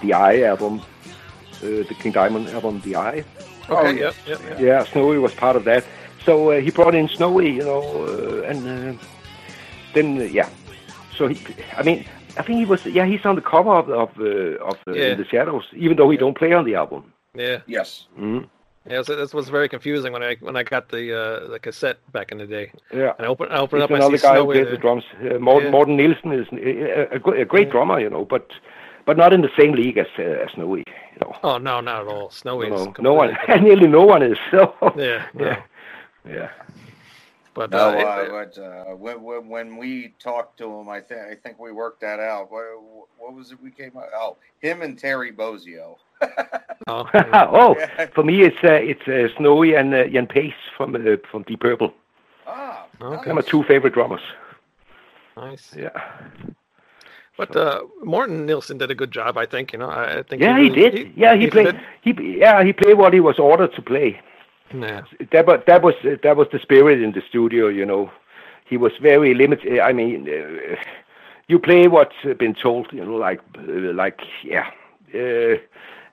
the 0.02 0.14
Eye 0.14 0.42
album, 0.42 0.80
uh, 0.80 1.66
the 1.88 1.94
King 2.00 2.12
Diamond 2.12 2.48
album, 2.48 2.80
The 2.80 2.96
Eye. 2.96 3.24
Okay. 3.68 3.98
Yep. 3.98 4.14
Yep. 4.26 4.40
yep. 4.48 4.60
Yeah, 4.60 4.84
Snowy 4.84 5.18
was 5.18 5.34
part 5.34 5.56
of 5.56 5.64
that. 5.64 5.84
So 6.24 6.52
uh, 6.52 6.60
he 6.60 6.70
brought 6.70 6.94
in 6.94 7.08
Snowy, 7.08 7.50
you 7.50 7.64
know, 7.64 7.82
uh, 8.06 8.48
and 8.50 8.60
uh, 8.66 9.02
then 9.94 10.18
uh, 10.18 10.24
yeah. 10.24 10.48
So 11.16 11.28
he, 11.28 11.36
I 11.76 11.82
mean, 11.82 12.06
I 12.38 12.42
think 12.42 12.58
he 12.58 12.64
was 12.64 12.80
yeah 12.86 13.06
he's 13.06 13.26
on 13.26 13.34
the 13.34 13.42
cover 13.42 13.74
of 13.82 13.90
of 13.90 14.10
uh, 14.18 14.70
of 14.70 14.76
uh, 14.86 14.92
Yeah. 14.92 15.12
In 15.12 15.18
the 15.18 15.26
Shadows, 15.26 15.64
even 15.84 15.96
though 15.98 16.10
he 16.10 16.16
don't 16.16 16.38
play 16.42 16.52
on 16.54 16.64
the 16.64 16.76
album. 16.76 17.02
Yeah. 17.34 17.58
Yes. 17.66 18.06
Mhm. 18.18 18.48
Yeah. 18.88 19.02
So 19.02 19.14
this 19.16 19.32
was 19.32 19.48
very 19.48 19.68
confusing 19.68 20.12
when 20.12 20.22
I 20.22 20.36
when 20.40 20.56
I 20.56 20.62
got 20.62 20.88
the 20.88 21.16
uh, 21.16 21.48
the 21.48 21.58
cassette 21.58 21.98
back 22.12 22.32
in 22.32 22.38
the 22.38 22.46
day, 22.46 22.72
Yeah. 22.92 23.12
and 23.18 23.26
I 23.26 23.28
opened 23.30 23.52
I 23.52 23.58
opened 23.58 23.82
It's 23.82 23.84
up 23.84 23.90
and 23.90 24.02
I 24.02 24.06
another 24.06 24.18
see 24.18 24.22
guy 24.26 24.34
who 24.34 24.40
Snowy 24.42 24.54
plays 24.60 24.70
the 24.70 24.76
drums. 24.78 25.04
Uh, 25.20 25.38
Morten, 25.38 25.66
Yeah. 25.66 25.70
Morten 25.70 25.96
Nielsen 25.96 26.32
is 26.32 26.46
a, 26.52 27.14
a, 27.16 27.18
gr- 27.18 27.36
a 27.36 27.44
great 27.44 27.70
drummer, 27.70 28.00
you 28.00 28.10
know, 28.10 28.24
but 28.24 28.50
but 29.06 29.16
not 29.16 29.32
in 29.32 29.40
the 29.42 29.50
same 29.58 29.72
league 29.72 29.98
as 29.98 30.06
uh, 30.18 30.22
as 30.22 30.50
Snowy. 30.54 30.84
You 31.12 31.18
know, 31.20 31.36
Oh 31.44 31.58
no, 31.58 31.80
not 31.80 32.02
at 32.02 32.08
all. 32.08 32.30
Snowy. 32.30 32.70
no, 32.70 32.92
no 32.98 33.14
one, 33.14 33.34
completely 33.46 33.68
nearly 33.68 33.86
no 33.88 34.04
one 34.04 34.22
is. 34.22 34.38
So. 34.50 34.74
Yeah. 34.96 35.26
no. 35.34 35.44
yeah, 35.44 35.62
yeah. 36.28 36.50
But 37.54 37.70
No, 37.70 37.78
uh, 37.78 37.92
uh, 37.92 38.22
it- 38.22 38.30
but 38.56 38.62
uh, 38.62 38.84
when, 38.96 39.22
when 39.22 39.48
when 39.48 39.76
we 39.76 40.14
talked 40.18 40.56
to 40.58 40.64
him, 40.78 40.88
I 40.88 41.00
think 41.00 41.20
I 41.20 41.34
think 41.34 41.58
we 41.60 41.70
worked 41.70 42.00
that 42.00 42.18
out. 42.18 42.50
What, 42.50 42.64
what 43.18 43.34
was 43.34 43.52
it? 43.52 43.62
We 43.62 43.70
came 43.70 43.92
out. 43.96 44.06
Oh, 44.14 44.36
him 44.60 44.82
and 44.82 44.98
Terry 44.98 45.30
Bozzio. 45.32 45.96
Oh, 46.88 47.08
oh, 47.14 47.76
Yeah. 47.78 48.06
for 48.14 48.24
me 48.24 48.42
it's 48.42 48.56
uh, 48.64 48.72
it's 48.72 49.06
uh, 49.06 49.28
Snowy 49.38 49.74
and 49.74 49.94
uh, 49.94 50.04
Ian 50.06 50.26
Paice 50.26 50.52
from 50.76 50.94
uh, 50.96 51.16
from 51.30 51.42
Deep 51.44 51.60
Purple. 51.60 51.92
Ah, 52.46 52.86
Okay. 53.00 53.24
They're 53.26 53.34
my 53.34 53.40
two 53.42 53.62
favorite 53.64 53.94
drummers. 53.94 54.20
nice. 55.36 55.74
Yeah. 55.76 55.90
But 57.38 57.56
uh, 57.56 57.80
Morten 58.04 58.46
Nielsen 58.46 58.78
did 58.78 58.90
a 58.90 58.94
good 58.94 59.10
job, 59.10 59.38
I 59.38 59.46
think. 59.46 59.72
You 59.72 59.78
know, 59.78 59.88
I, 59.88 60.18
I 60.18 60.22
think. 60.22 60.42
Yeah, 60.42 60.58
he 60.58 60.68
really- 60.70 60.90
did. 60.90 61.12
Yeah, 61.16 61.34
he 61.36 61.48
played. 61.48 61.66
did. 61.66 61.80
He 62.02 62.38
yeah, 62.40 62.62
he 62.64 62.72
played 62.72 62.98
what 62.98 63.14
he 63.14 63.20
was 63.20 63.38
ordered 63.38 63.72
to 63.74 63.82
play. 63.82 64.20
Yeah. 64.74 65.02
That 65.32 65.46
was 65.46 65.60
that 65.66 65.82
was 65.82 65.94
that 66.22 66.36
was 66.36 66.48
the 66.52 66.58
spirit 66.58 67.00
in 67.02 67.12
the 67.12 67.22
studio. 67.28 67.68
You 67.68 67.86
know, 67.86 68.10
he 68.68 68.76
was 68.76 68.92
very 69.00 69.34
limited. 69.34 69.78
I 69.80 69.92
mean, 69.92 70.28
uh, 70.28 70.76
you 71.48 71.58
play 71.58 71.88
what's 71.88 72.16
been 72.38 72.54
told. 72.54 72.88
You 72.92 73.04
know, 73.04 73.14
like 73.16 73.40
uh, 73.58 73.92
like 73.94 74.20
yeah. 74.44 74.66
Uh, 75.14 75.56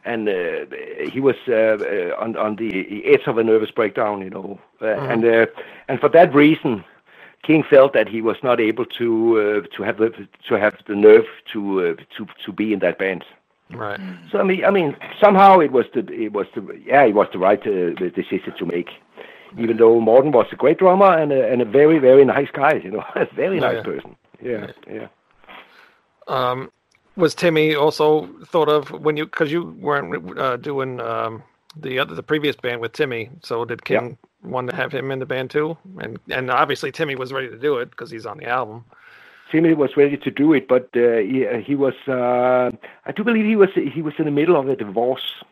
and 0.06 0.30
uh, 0.30 0.66
he 1.12 1.20
was 1.20 1.36
uh, 1.48 1.54
uh, 1.54 2.16
on 2.20 2.36
on 2.38 2.56
the 2.56 3.06
edge 3.06 3.28
of 3.28 3.38
a 3.38 3.44
nervous 3.44 3.72
breakdown, 3.72 4.22
you 4.22 4.30
know, 4.30 4.60
uh, 4.82 4.88
and 4.88 5.26
uh, 5.26 5.46
and 5.88 6.00
for 6.00 6.10
that 6.10 6.34
reason, 6.34 6.84
King 7.44 7.64
felt 7.64 7.94
that 7.94 8.08
he 8.08 8.22
was 8.22 8.38
not 8.44 8.60
able 8.60 8.86
to 8.86 9.40
uh, 9.66 9.76
to 9.76 9.84
have 9.84 9.98
the 9.98 10.28
to 10.48 10.56
have 10.56 10.76
the 10.88 10.96
nerve 10.96 11.26
to 11.54 11.82
uh, 11.82 11.96
to 12.18 12.28
to 12.46 12.52
be 12.52 12.74
in 12.74 12.80
that 12.80 12.98
band. 12.98 13.26
Right. 13.72 14.00
So 14.32 14.40
I 14.40 14.44
mean, 14.44 14.66
I 14.66 14.72
mean, 14.72 14.96
somehow 15.20 15.60
it 15.60 15.72
was 15.72 15.86
the 15.94 16.02
it 16.12 16.34
was 16.34 16.48
the 16.56 16.62
yeah, 16.86 17.04
it 17.04 17.14
was 17.14 17.28
the 17.32 17.40
right 17.40 17.62
uh, 17.62 17.94
the 18.00 18.12
decision 18.16 18.54
to 18.58 18.66
make. 18.66 18.90
Even 19.58 19.78
though 19.78 20.00
Morten 20.00 20.32
was 20.32 20.46
a 20.52 20.56
great 20.56 20.78
drummer 20.78 21.18
and 21.18 21.32
a, 21.32 21.52
and 21.52 21.60
a 21.60 21.66
very 21.66 21.98
very 21.98 22.24
nice 22.24 22.50
guy, 22.52 22.74
you 22.84 22.92
know, 22.92 23.04
a 23.16 23.26
very 23.36 23.60
nice 23.60 23.78
yeah. 23.78 23.84
person. 23.84 24.16
Yeah, 24.42 24.72
yeah. 24.88 25.08
Um, 26.28 26.72
was 27.20 27.36
Timi 27.36 27.80
also 27.80 28.28
thought 28.46 28.70
of 28.70 28.90
when 28.92 29.18
you 29.18 29.26
because 29.26 29.52
you 29.52 29.76
weren't 29.80 30.38
uh, 30.40 30.58
doing 30.58 31.00
um, 31.02 31.44
the 31.76 32.00
other 32.00 32.16
the 32.16 32.24
previous 32.24 32.56
band 32.56 32.82
with 32.82 32.94
Timi? 32.94 33.30
So 33.44 33.66
did 33.66 33.86
King 33.86 34.18
want 34.44 34.70
to 34.70 34.76
have 34.76 34.92
him 34.92 35.12
in 35.12 35.20
the 35.20 35.26
band 35.26 35.52
too? 35.52 35.78
And 36.00 36.20
and 36.32 36.50
obviously 36.50 36.92
Timi 36.92 37.16
was 37.18 37.32
ready 37.32 37.50
to 37.50 37.58
do 37.58 37.78
it 37.78 37.92
because 37.92 38.10
he's 38.10 38.26
on 38.26 38.38
the 38.38 38.48
album. 38.48 38.86
Timmy 39.52 39.74
was 39.74 39.98
ready 39.98 40.18
to 40.18 40.32
do 40.32 40.54
it, 40.54 40.68
but 40.68 40.90
uh, 40.96 41.18
he, 41.18 41.46
he 41.66 41.76
was. 41.76 41.96
Uh, 42.08 42.70
I 43.06 43.12
do 43.12 43.24
believe 43.24 43.46
he 43.46 43.56
was. 43.56 43.70
He 43.74 44.02
was 44.02 44.14
in 44.20 44.26
the 44.26 44.32
middle 44.32 44.56
of 44.56 44.70
a 44.70 44.76
divorce, 44.76 45.44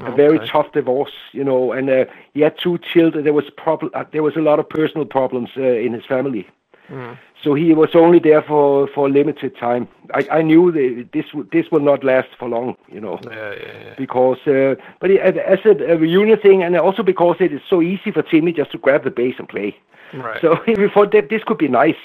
a 0.00 0.10
very 0.12 0.38
Okay. 0.38 0.48
tough 0.48 0.72
divorce, 0.72 1.12
you 1.32 1.44
know, 1.44 1.72
and 1.72 1.88
uh, 1.88 2.04
he 2.32 2.40
had 2.40 2.58
two 2.58 2.78
children. 2.78 3.24
There 3.24 3.32
was 3.32 3.48
prob- 3.56 3.90
uh, 3.94 4.04
There 4.12 4.24
was 4.24 4.36
a 4.36 4.40
lot 4.40 4.58
of 4.58 4.68
personal 4.68 5.06
problems 5.06 5.50
uh, 5.56 5.62
in 5.62 5.92
his 5.92 6.04
family. 6.04 6.48
Mm. 6.88 7.16
So 7.42 7.52
he 7.54 7.74
was 7.74 7.90
only 7.94 8.18
there 8.18 8.42
for, 8.42 8.88
for 8.94 9.06
a 9.06 9.10
limited 9.10 9.56
time. 9.56 9.86
I, 10.14 10.26
I 10.38 10.42
knew 10.42 10.72
that 10.72 11.08
this 11.12 11.26
would 11.34 11.50
this 11.50 11.70
will 11.70 11.80
not 11.80 12.02
last 12.02 12.28
for 12.38 12.48
long, 12.48 12.76
you 12.90 13.00
know, 13.00 13.18
Yeah, 13.24 13.52
yeah, 13.52 13.84
yeah. 13.84 13.94
because 13.98 14.38
uh, 14.46 14.74
but 15.00 15.10
it, 15.10 15.20
as 15.36 15.58
a, 15.64 15.92
a 15.92 15.96
reunion 15.96 16.38
thing, 16.38 16.62
and 16.62 16.74
also 16.76 17.02
because 17.02 17.36
it 17.40 17.52
is 17.52 17.60
so 17.68 17.82
easy 17.82 18.10
for 18.10 18.22
Timi 18.22 18.54
just 18.56 18.70
to 18.72 18.78
grab 18.78 19.04
the 19.04 19.10
bass 19.10 19.34
and 19.38 19.48
play. 19.48 19.76
Right. 20.14 20.40
So 20.40 20.58
we 20.66 20.88
thought 20.88 21.12
that 21.12 21.28
this 21.28 21.42
could 21.44 21.58
be 21.58 21.68
nice 21.68 21.96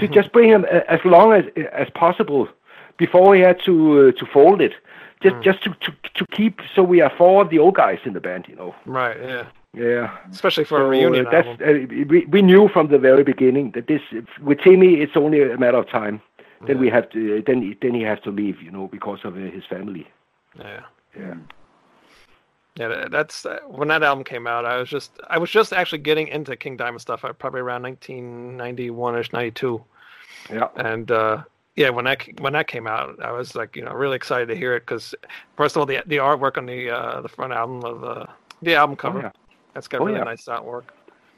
to 0.00 0.08
just 0.08 0.32
bring 0.32 0.48
him 0.50 0.64
a- 0.64 0.90
as 0.90 1.00
long 1.04 1.32
as 1.32 1.44
as 1.72 1.88
possible 1.94 2.48
before 2.96 3.34
he 3.34 3.40
had 3.42 3.60
to 3.64 3.74
uh, 4.08 4.12
to 4.20 4.26
fold 4.26 4.60
it, 4.60 4.74
just 5.22 5.36
just 5.42 5.62
to, 5.64 5.70
to 5.80 5.92
to 6.14 6.26
keep 6.26 6.60
so 6.74 6.82
we 6.82 7.00
are 7.00 7.10
four 7.16 7.42
of 7.42 7.50
the 7.50 7.58
old 7.58 7.74
guys 7.74 7.98
in 8.04 8.12
the 8.12 8.20
band, 8.20 8.46
you 8.48 8.56
know. 8.56 8.74
right. 8.86 9.16
Yeah. 9.20 9.46
Yeah. 9.74 10.16
Especially 10.30 10.64
for 10.64 10.76
a 10.78 10.80
So, 10.82 10.86
uh, 10.86 10.88
reunion 10.90 11.26
that's 11.30 11.46
album. 11.48 11.68
uh, 11.68 12.04
we, 12.12 12.26
we 12.26 12.42
knew 12.42 12.68
from 12.68 12.88
the 12.88 12.98
very 12.98 13.24
beginning 13.24 13.72
that 13.74 13.86
this 13.86 14.00
with 14.40 14.58
Timi 14.58 14.98
it's 15.02 15.16
only 15.16 15.42
a 15.42 15.56
matter 15.58 15.78
of 15.78 15.88
time. 15.88 16.20
Then 16.66 16.78
we 16.78 16.88
have 16.88 17.10
to 17.10 17.42
then 17.46 17.60
he- 17.60 17.76
then 17.82 17.92
he 17.94 18.02
has 18.02 18.18
to 18.20 18.30
leave, 18.30 18.62
you 18.62 18.70
know, 18.70 18.86
because 18.88 19.18
of 19.24 19.34
uh, 19.34 19.38
his 19.56 19.64
family. 19.68 20.06
Yeah. 20.58 20.80
Yeah. 21.18 21.34
Yeah, 22.76 23.06
that's 23.10 23.46
uh, 23.46 23.58
when 23.68 23.88
that 23.88 24.02
album 24.02 24.24
came 24.24 24.46
out. 24.48 24.64
I 24.64 24.78
was 24.78 24.88
just, 24.88 25.12
I 25.30 25.38
was 25.38 25.48
just 25.50 25.72
actually 25.72 25.98
getting 25.98 26.26
into 26.26 26.56
King 26.56 26.76
Diamond 26.76 27.00
stuff. 27.00 27.24
uh, 27.24 27.32
Probably 27.32 27.60
around 27.60 27.82
1991ish, 27.82 29.32
92. 29.32 29.84
Yeah. 30.50 30.68
and 30.76 31.10
uh, 31.12 31.42
yeah, 31.76 31.90
when 31.90 32.04
that 32.06 32.26
when 32.40 32.52
that 32.54 32.66
came 32.66 32.86
out, 32.86 33.22
I 33.22 33.30
was 33.30 33.54
like, 33.54 33.76
you 33.76 33.84
know, 33.84 33.92
really 33.92 34.16
excited 34.16 34.46
to 34.48 34.56
hear 34.56 34.74
it 34.74 34.80
because 34.80 35.14
first 35.56 35.76
of 35.76 35.80
all, 35.80 35.86
the 35.86 36.00
the 36.06 36.16
artwork 36.16 36.56
on 36.58 36.66
the 36.66 36.90
uh, 36.90 37.20
the 37.20 37.28
front 37.28 37.52
album 37.52 37.84
of 37.84 38.02
uh, 38.04 38.26
the 38.62 38.74
album 38.74 38.96
cover, 38.96 39.20
yeah. 39.20 39.30
That's 39.74 39.88
got 39.88 40.00
Oh, 40.00 40.06
really 40.06 40.18
yeah. 40.18 40.24
nice 40.24 40.44
artwork. 40.46 40.84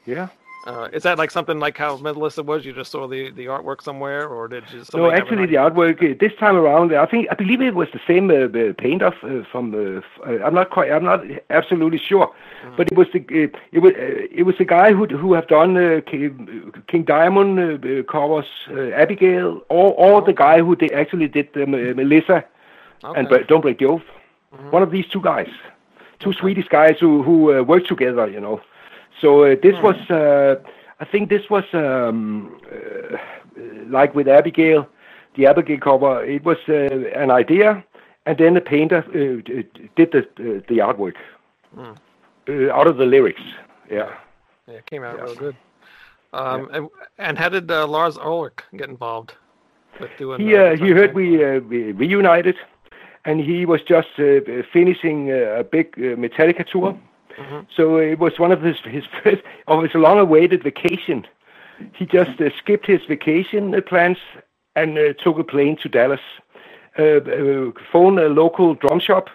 Yeah. 0.05 0.27
Uh, 0.65 0.89
is 0.91 1.03
that 1.03 1.17
like 1.17 1.31
something 1.31 1.59
like 1.59 1.77
how 1.77 1.95
Metalista 1.97 2.43
was? 2.43 2.65
You 2.65 2.73
just 2.73 2.91
saw 2.91 3.07
the, 3.07 3.31
the 3.31 3.45
artwork 3.45 3.81
somewhere, 3.81 4.27
or 4.27 4.49
did 4.49 4.65
you? 4.73 4.83
No, 4.93 5.11
actually, 5.11 5.45
the 5.45 5.55
artwork 5.55 6.03
uh, 6.03 6.13
this 6.19 6.33
time 6.39 6.57
around, 6.57 6.93
I 6.93 7.05
think 7.05 7.27
I 7.31 7.35
believe 7.35 7.61
it 7.61 7.73
was 7.73 7.87
the 7.93 8.01
same 8.05 8.29
uh, 8.29 8.33
uh, 8.59 8.73
painter 8.77 9.07
uh, 9.23 9.43
from. 9.49 9.73
Uh, 9.73 10.43
I'm 10.45 10.53
not 10.53 10.69
quite. 10.71 10.91
I'm 10.91 11.05
not 11.05 11.23
absolutely 11.51 11.99
sure, 11.99 12.33
but 12.75 12.91
it 12.91 12.97
was 12.97 13.07
the 13.13 13.19
uh, 13.19 13.57
it 13.71 13.79
was 13.79 13.93
uh, 13.93 14.39
it 14.39 14.43
was 14.43 14.55
the 14.57 14.65
guy 14.65 14.91
who 14.91 15.05
who 15.05 15.33
have 15.33 15.47
done 15.47 15.77
uh, 15.77 16.01
King, 16.05 16.73
King 16.87 17.03
Diamond 17.03 17.85
covers 18.09 18.47
uh, 18.69 18.89
Abigail, 19.03 19.61
or 19.69 19.93
or 19.93 20.21
the 20.21 20.33
guy 20.33 20.59
who 20.59 20.75
did, 20.75 20.91
actually 20.91 21.29
did 21.29 21.47
um, 21.55 21.71
Melissa 21.95 22.43
Okay. 23.05 23.19
and 23.19 23.47
Don't 23.47 23.61
Break 23.61 23.79
the 23.79 23.85
Oath. 23.85 24.01
One 24.71 24.83
of 24.83 24.91
these 24.91 25.07
two 25.07 25.21
guys, 25.21 25.47
two 26.19 26.33
Swedish 26.33 26.67
guys 26.67 26.95
who 26.99 27.23
who 27.23 27.57
uh, 27.57 27.63
work 27.63 27.85
together, 27.85 28.27
you 28.27 28.39
know. 28.39 28.61
So 29.21 29.43
uh, 29.43 29.55
this 29.61 29.75
was, 29.81 29.95
uh, 30.11 30.55
I 30.99 31.05
think 31.05 31.29
this 31.29 31.49
was 31.49 31.63
um, 31.73 32.59
uh, 32.71 33.17
like 33.89 34.13
with 34.13 34.27
Abigail, 34.27 34.87
the 35.35 35.47
Abigail 35.47 35.79
cover. 35.79 36.23
It 36.23 36.43
was 36.43 36.57
uh, 36.69 36.73
an 37.23 37.31
idea, 37.31 37.83
and 38.25 38.37
then 38.37 38.53
the 38.53 38.61
painter 38.61 39.03
uh, 39.09 39.41
did 39.95 40.11
the 40.11 40.19
uh, 40.19 40.61
the 40.67 40.77
artwork 40.79 41.15
uh, 41.77 42.71
out 42.77 42.87
of 42.87 42.97
the 42.97 43.05
lyrics. 43.05 43.41
Yeah. 43.89 44.09
Yeah, 44.67 44.75
it 44.75 44.85
came 44.85 45.03
out 45.03 45.17
Yeah. 45.17 45.23
real 45.23 45.35
good. 45.35 45.55
Um, 46.33 46.69
and, 46.73 46.89
and 47.17 47.37
how 47.37 47.49
did 47.49 47.71
uh, 47.71 47.87
Lars 47.87 48.17
Ulrich 48.17 48.59
get 48.75 48.89
involved 48.89 49.33
with 49.99 50.11
doing? 50.17 50.41
He 50.41 50.55
uh, 50.55 50.61
uh, 50.61 50.75
he 50.75 50.91
heard 50.91 51.13
we 51.13 51.43
uh, 51.43 51.59
we 51.61 51.93
reunited, 51.93 52.57
and 53.27 53.41
he 53.41 53.65
was 53.65 53.81
just 53.81 54.07
uh, 54.17 54.39
finishing 54.73 55.29
uh, 55.29 55.59
a 55.59 55.63
big 55.63 55.87
uh, 55.97 56.15
Metallica 56.23 56.65
tour. 56.65 56.97
So 57.75 57.97
it 57.97 58.17
was 58.17 58.39
one 58.39 58.51
of 58.51 58.61
his 58.63 58.77
his 58.85 59.03
first 59.23 59.43
of 59.67 59.83
his 59.83 59.93
long-awaited 59.93 60.63
vacation. 60.63 61.27
He 61.93 62.05
just 62.05 62.41
uh, 62.41 62.49
skipped 62.57 62.87
his 62.87 63.01
vacation 63.07 63.79
plans 63.87 64.17
and 64.75 64.97
uh, 64.97 65.13
took 65.23 65.37
a 65.37 65.43
plane 65.43 65.77
to 65.83 65.89
Dallas. 65.89 66.25
Uh, 66.97 67.03
uh, 67.03 67.71
phoned 67.91 68.17
a 68.17 68.27
local 68.27 68.73
drum 68.73 68.99
shop 68.99 69.29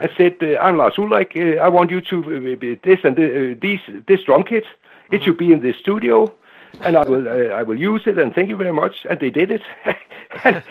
and 0.00 0.10
said, 0.16 0.36
uh, 0.42 0.58
"I'm 0.64 0.78
Lars 0.78 0.94
Ulrich. 0.96 1.32
Uh, 1.36 1.60
I 1.66 1.68
want 1.68 1.90
you 1.90 2.00
to 2.00 2.16
uh, 2.36 2.56
be 2.56 2.80
this 2.82 3.00
and 3.04 3.16
the, 3.16 3.26
uh, 3.26 3.54
these 3.60 3.80
this 4.08 4.22
drum 4.22 4.44
kit. 4.44 4.64
It 5.10 5.22
should 5.24 5.36
be 5.36 5.52
in 5.52 5.60
the 5.60 5.74
studio." 5.74 6.32
And 6.80 6.96
I 6.96 7.04
will 7.08 7.28
uh, 7.28 7.54
I 7.54 7.62
will 7.62 7.78
use 7.78 8.02
it 8.06 8.18
and 8.18 8.34
thank 8.34 8.48
you 8.48 8.56
very 8.56 8.72
much. 8.72 9.06
And 9.08 9.20
they 9.20 9.30
did 9.30 9.50
it. 9.50 9.62
And 10.44 10.62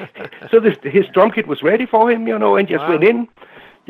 so 0.49 0.59
this, 0.59 0.75
his 0.83 1.05
drum 1.13 1.29
kit 1.29 1.45
was 1.45 1.61
ready 1.61 1.85
for 1.85 2.09
him, 2.11 2.27
you 2.27 2.39
know, 2.39 2.55
and 2.55 2.67
just 2.67 2.81
Wow. 2.81 2.89
went 2.97 3.03
in. 3.03 3.27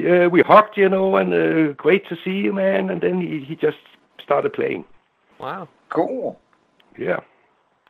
Uh, 0.06 0.28
we 0.30 0.42
hugged, 0.42 0.76
you 0.76 0.90
know, 0.90 1.16
and 1.16 1.34
uh, 1.34 1.72
great 1.74 2.06
to 2.10 2.18
see 2.26 2.32
you, 2.32 2.52
man. 2.52 2.90
And 2.90 3.00
then 3.00 3.22
he, 3.22 3.40
he 3.40 3.56
just 3.56 3.78
started 4.22 4.52
playing. 4.52 4.84
Wow. 5.40 5.70
Cool. 5.90 6.38
Yeah. 6.98 7.22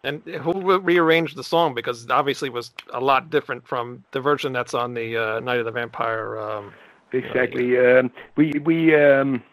And 0.04 0.22
who 0.24 0.80
rearranged 0.80 1.36
the 1.36 1.44
song? 1.44 1.74
Because 1.74 2.08
obviously 2.10 2.50
it 2.50 2.54
was 2.54 2.72
a 2.94 3.00
lot 3.00 3.32
different 3.32 3.68
from 3.68 4.04
the 4.12 4.22
version 4.22 4.54
that's 4.54 4.76
on 4.76 4.94
the 4.94 5.18
uh, 5.18 5.40
Night 5.40 5.58
of 5.60 5.66
the 5.66 5.72
Vampire. 5.72 6.38
Um, 6.40 6.74
Exactly. 7.14 7.78
Um, 7.78 8.10
we 8.38 8.54
we 8.64 8.96
um, 8.96 9.44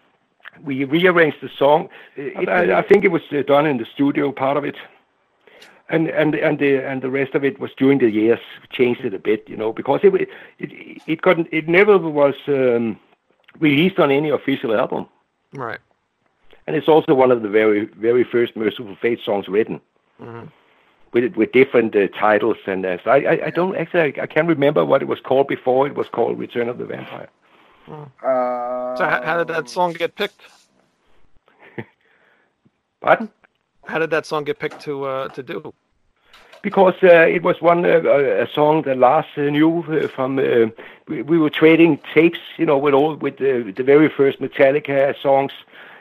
we 0.65 0.85
rearranged 0.85 1.39
the 1.41 1.51
song. 1.59 1.89
It, 2.17 2.49
I, 2.49 2.79
I 2.79 2.83
think 2.83 3.05
it 3.05 3.09
was 3.09 3.23
uh, 3.33 3.43
done 3.43 3.67
in 3.67 3.79
the 3.79 3.87
studio, 3.87 4.33
part 4.33 4.57
of 4.57 4.65
it, 4.65 4.77
and 5.89 6.09
and 6.09 6.35
and 6.35 6.59
the 6.59 6.77
and 6.77 7.03
the 7.03 7.11
rest 7.11 7.35
of 7.35 7.45
it 7.45 7.59
was 7.59 7.71
during 7.77 7.99
the 7.99 8.11
years. 8.11 8.41
We 8.61 8.69
changed 8.71 9.05
it 9.05 9.15
a 9.15 9.19
bit, 9.19 9.49
you 9.49 9.57
know, 9.57 9.73
because 9.73 10.01
it 10.03 10.13
wa- 10.13 10.27
it 10.59 11.03
it 11.07 11.23
got 11.23 11.39
it 11.53 11.69
never 11.69 11.99
was 11.99 12.35
um, 12.49 12.99
released 13.59 13.99
on 13.99 14.11
any 14.11 14.31
official 14.31 14.75
album, 14.75 15.07
right. 15.55 15.81
and 16.67 16.77
it's 16.77 16.89
also 16.89 17.15
one 17.15 17.31
of 17.31 17.43
the 17.43 17.49
very 17.49 17.87
very 17.87 18.25
first 18.25 18.57
Mercyful 18.57 18.97
Fate 18.97 19.21
songs 19.25 19.49
written. 19.49 19.81
With, 21.11 21.37
with 21.37 21.53
different 21.53 21.97
uh, 21.97 22.09
titles 22.09 22.59
and 22.67 22.85
uh, 22.85 22.99
so 23.03 23.11
I, 23.11 23.17
I 23.17 23.47
I 23.47 23.51
don't 23.51 23.75
actually 23.77 24.01
I, 24.01 24.25
I 24.25 24.27
can't 24.27 24.47
remember 24.47 24.85
what 24.85 25.01
it 25.01 25.09
was 25.09 25.21
called 25.21 25.49
before 25.49 25.87
it 25.87 25.95
was 25.95 26.07
called 26.07 26.39
Return 26.39 26.69
of 26.69 26.77
the 26.77 26.85
Vampire. 26.85 27.31
Uh, 27.91 28.05
So 28.97 29.05
how, 29.05 29.23
how 29.23 29.39
did 29.39 29.49
that 29.49 29.69
song 29.69 29.93
get 29.93 30.15
picked? 30.15 30.41
Pardon? 33.01 33.31
How 33.85 33.99
did 33.99 34.11
that 34.11 34.27
song 34.27 34.45
get 34.45 34.59
picked 34.59 34.81
to 34.81 35.05
uh, 35.05 35.29
to 35.29 35.43
do? 35.43 35.73
because 36.63 36.95
uh, 37.03 37.27
it 37.27 37.43
was 37.43 37.61
one 37.61 37.85
uh, 37.85 38.01
a 38.45 38.47
song 38.53 38.83
that 38.83 38.99
Lars 38.99 39.27
uh, 39.37 39.43
knew 39.43 39.85
uh, 39.85 40.09
from. 40.09 40.39
Uh, 40.39 40.67
we, 41.07 41.23
we 41.23 41.39
were 41.39 41.51
trading 41.51 41.99
tapes, 42.15 42.41
you 42.57 42.67
know, 42.67 42.77
with 42.77 42.95
all 42.95 43.15
with 43.17 43.39
the, 43.39 43.73
the 43.77 43.83
very 43.83 44.09
first 44.09 44.41
Metallica 44.41 45.15
songs. 45.21 45.53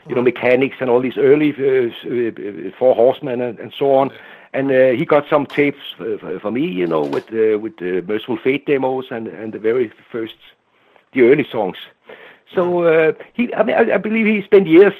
you 0.08 0.14
know, 0.14 0.22
Mechanix 0.22 0.80
and 0.80 0.88
all 0.90 1.00
these 1.00 1.18
early 1.18 1.50
uh, 1.52 1.88
uh, 1.88 2.70
Four 2.78 2.94
Horsemen 2.94 3.40
and, 3.40 3.58
and 3.58 3.72
so 3.78 3.94
on. 3.94 4.10
And 4.54 4.70
uh, 4.70 4.90
he 4.90 5.04
got 5.04 5.28
some 5.28 5.44
tapes 5.44 5.94
for, 5.96 6.40
for 6.40 6.50
me, 6.50 6.66
you 6.66 6.86
know, 6.86 7.02
with 7.02 7.26
uh, 7.32 7.58
with 7.58 7.76
the 7.76 8.02
Mercyful 8.02 8.38
Fate 8.38 8.66
demos 8.66 9.06
and 9.10 9.28
and 9.28 9.52
the 9.52 9.58
very 9.58 9.92
first, 10.10 10.36
the 11.12 11.22
early 11.22 11.46
songs. 11.50 11.76
So 12.54 12.84
uh, 12.84 13.12
he, 13.34 13.52
I 13.54 13.62
mean, 13.62 13.76
I, 13.76 13.94
I 13.94 13.96
believe 13.98 14.26
he 14.26 14.42
spent 14.42 14.66
years 14.66 14.94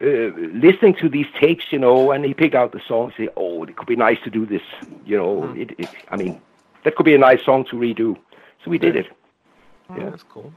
uh, 0.00 0.06
listening 0.06 0.94
to 0.94 1.08
these 1.08 1.26
tapes, 1.38 1.64
you 1.70 1.78
know, 1.78 2.12
and 2.12 2.24
he 2.24 2.34
picked 2.34 2.54
out 2.54 2.72
the 2.72 2.80
songs. 2.86 3.12
Say, 3.16 3.28
oh, 3.36 3.64
it 3.64 3.76
could 3.76 3.88
be 3.88 3.96
nice 3.96 4.18
to 4.24 4.30
do 4.30 4.46
this, 4.46 4.62
you 5.04 5.16
know. 5.16 5.42
Mm. 5.42 5.60
It, 5.60 5.74
it, 5.78 5.88
I 6.10 6.16
mean, 6.16 6.40
that 6.84 6.96
could 6.96 7.04
be 7.04 7.14
a 7.14 7.18
nice 7.18 7.44
song 7.44 7.64
to 7.66 7.76
redo. 7.76 8.16
So 8.64 8.70
we 8.70 8.78
did 8.78 8.96
it. 8.96 9.06
Yeah, 9.96 10.10
that's 10.10 10.22
cool. 10.22 10.52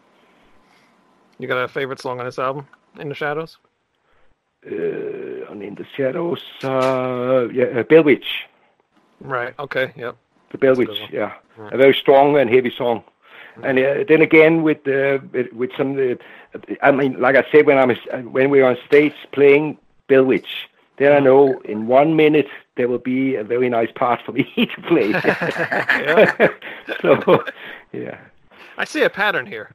You 1.39 1.47
got 1.47 1.57
a 1.57 1.67
favorite 1.67 1.99
song 1.99 2.19
on 2.19 2.25
this 2.25 2.37
album, 2.37 2.67
In 2.99 3.09
the 3.09 3.15
Shadows? 3.15 3.57
Uh, 4.65 5.49
on 5.49 5.61
In 5.61 5.75
the 5.75 5.85
Shadows, 5.95 6.43
uh, 6.63 7.47
yeah, 7.51 7.79
uh, 7.79 7.83
Bell 7.83 8.03
Witch. 8.03 8.45
Right. 9.21 9.55
Okay. 9.57 9.91
Yep. 9.95 10.17
The 10.51 10.57
Bell 10.57 10.75
Witch. 10.75 11.01
Yeah. 11.11 11.33
a 11.57 11.77
very 11.77 11.95
strong 11.95 12.37
and 12.37 12.49
heavy 12.49 12.69
song. 12.69 13.03
And 13.63 13.79
uh, 13.79 14.03
then 14.07 14.21
again, 14.21 14.63
with 14.63 14.87
uh, 14.87 15.19
with 15.53 15.71
some, 15.77 15.97
uh, 15.97 16.59
I 16.81 16.91
mean, 16.91 17.19
like 17.19 17.35
I 17.35 17.45
said, 17.51 17.65
when 17.65 17.77
I'm 17.77 17.91
when 18.31 18.49
we're 18.49 18.65
on 18.65 18.77
stage 18.87 19.13
playing 19.31 19.77
Bell 20.07 20.23
Witch, 20.23 20.69
then 20.97 21.11
I 21.11 21.15
mm-hmm. 21.15 21.25
know 21.25 21.61
in 21.65 21.87
one 21.87 22.15
minute 22.15 22.47
there 22.75 22.87
will 22.87 22.99
be 22.99 23.35
a 23.35 23.43
very 23.43 23.69
nice 23.69 23.91
part 23.93 24.21
for 24.25 24.31
me 24.31 24.43
to 24.55 24.81
play. 24.83 25.11
so, 27.01 27.43
yeah. 27.91 28.17
I 28.77 28.85
see 28.85 29.03
a 29.03 29.09
pattern 29.09 29.45
here. 29.45 29.73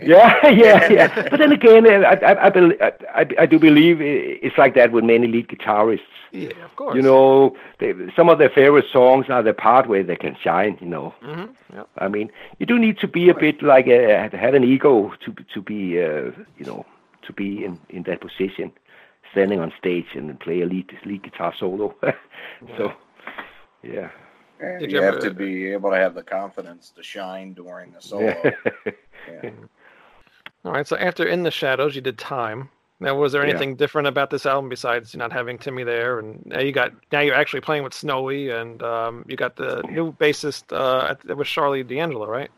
Yeah, 0.06 0.48
yeah, 0.48 0.88
yeah. 0.92 1.28
But 1.28 1.38
then 1.38 1.52
again, 1.52 1.86
I, 1.86 2.14
I, 2.14 2.48
I, 2.48 2.92
I, 3.14 3.26
I 3.40 3.46
do 3.46 3.58
believe 3.58 4.00
it's 4.00 4.56
like 4.56 4.74
that 4.74 4.92
with 4.92 5.04
many 5.04 5.26
lead 5.26 5.48
guitarists. 5.48 6.00
Yeah, 6.32 6.50
of 6.64 6.76
course. 6.76 6.94
You 6.94 7.02
know, 7.02 7.56
they, 7.78 7.92
some 8.14 8.28
of 8.28 8.38
their 8.38 8.50
favorite 8.50 8.86
songs 8.92 9.26
are 9.28 9.42
the 9.42 9.52
part 9.52 9.88
where 9.88 10.02
they 10.02 10.16
can 10.16 10.36
shine. 10.42 10.78
You 10.80 10.86
know, 10.86 11.14
mm-hmm. 11.22 11.76
yep. 11.76 11.88
I 11.98 12.08
mean, 12.08 12.30
you 12.58 12.66
do 12.66 12.78
need 12.78 12.98
to 13.00 13.08
be 13.08 13.28
a 13.28 13.34
bit 13.34 13.62
like 13.62 13.86
a, 13.88 14.28
have 14.32 14.54
an 14.54 14.64
ego 14.64 15.12
to 15.24 15.34
to 15.54 15.60
be, 15.60 16.00
uh, 16.00 16.30
you 16.56 16.66
know, 16.66 16.86
to 17.26 17.32
be 17.32 17.64
in 17.64 17.78
in 17.88 18.04
that 18.04 18.20
position, 18.20 18.72
standing 19.32 19.60
on 19.60 19.72
stage 19.78 20.06
and 20.14 20.38
play 20.40 20.60
a 20.60 20.66
lead 20.66 20.90
lead 21.04 21.22
guitar 21.22 21.52
solo. 21.58 21.94
so, 22.76 22.92
yeah. 23.82 24.10
And 24.60 24.92
you, 24.92 25.00
have 25.00 25.20
to 25.20 25.30
be 25.30 25.72
able 25.72 25.90
to 25.90 25.96
have 25.96 26.14
the 26.14 26.22
confidence 26.22 26.90
to 26.90 27.02
shine 27.02 27.54
during 27.54 27.92
the 27.92 28.02
solo. 28.02 28.36
yeah. 28.84 29.50
All 30.64 30.72
right. 30.72 30.86
So 30.86 30.96
after 30.96 31.26
In 31.26 31.42
the 31.42 31.50
Shadows, 31.50 31.94
you 31.94 32.02
did 32.02 32.18
Time. 32.18 32.68
Now, 33.02 33.16
was 33.16 33.32
there 33.32 33.42
anything 33.42 33.70
yeah. 33.70 33.76
different 33.76 34.08
about 34.08 34.28
this 34.28 34.44
album 34.44 34.68
besides 34.68 35.16
not 35.16 35.32
having 35.32 35.56
Timi 35.56 35.86
there? 35.86 36.18
And 36.18 36.44
now 36.44 36.60
you 36.60 36.70
got 36.70 36.92
now 37.10 37.20
you're 37.20 37.34
actually 37.34 37.62
playing 37.62 37.82
with 37.82 37.94
Snowy, 37.94 38.50
and 38.50 38.82
um, 38.82 39.24
you 39.26 39.36
got 39.36 39.56
the 39.56 39.82
new 39.90 40.12
bassist 40.12 40.64
uh, 40.70 41.14
was 41.34 41.46
Sharlee 41.46 41.86
D'Angelo, 41.86 42.26
right? 42.26 42.50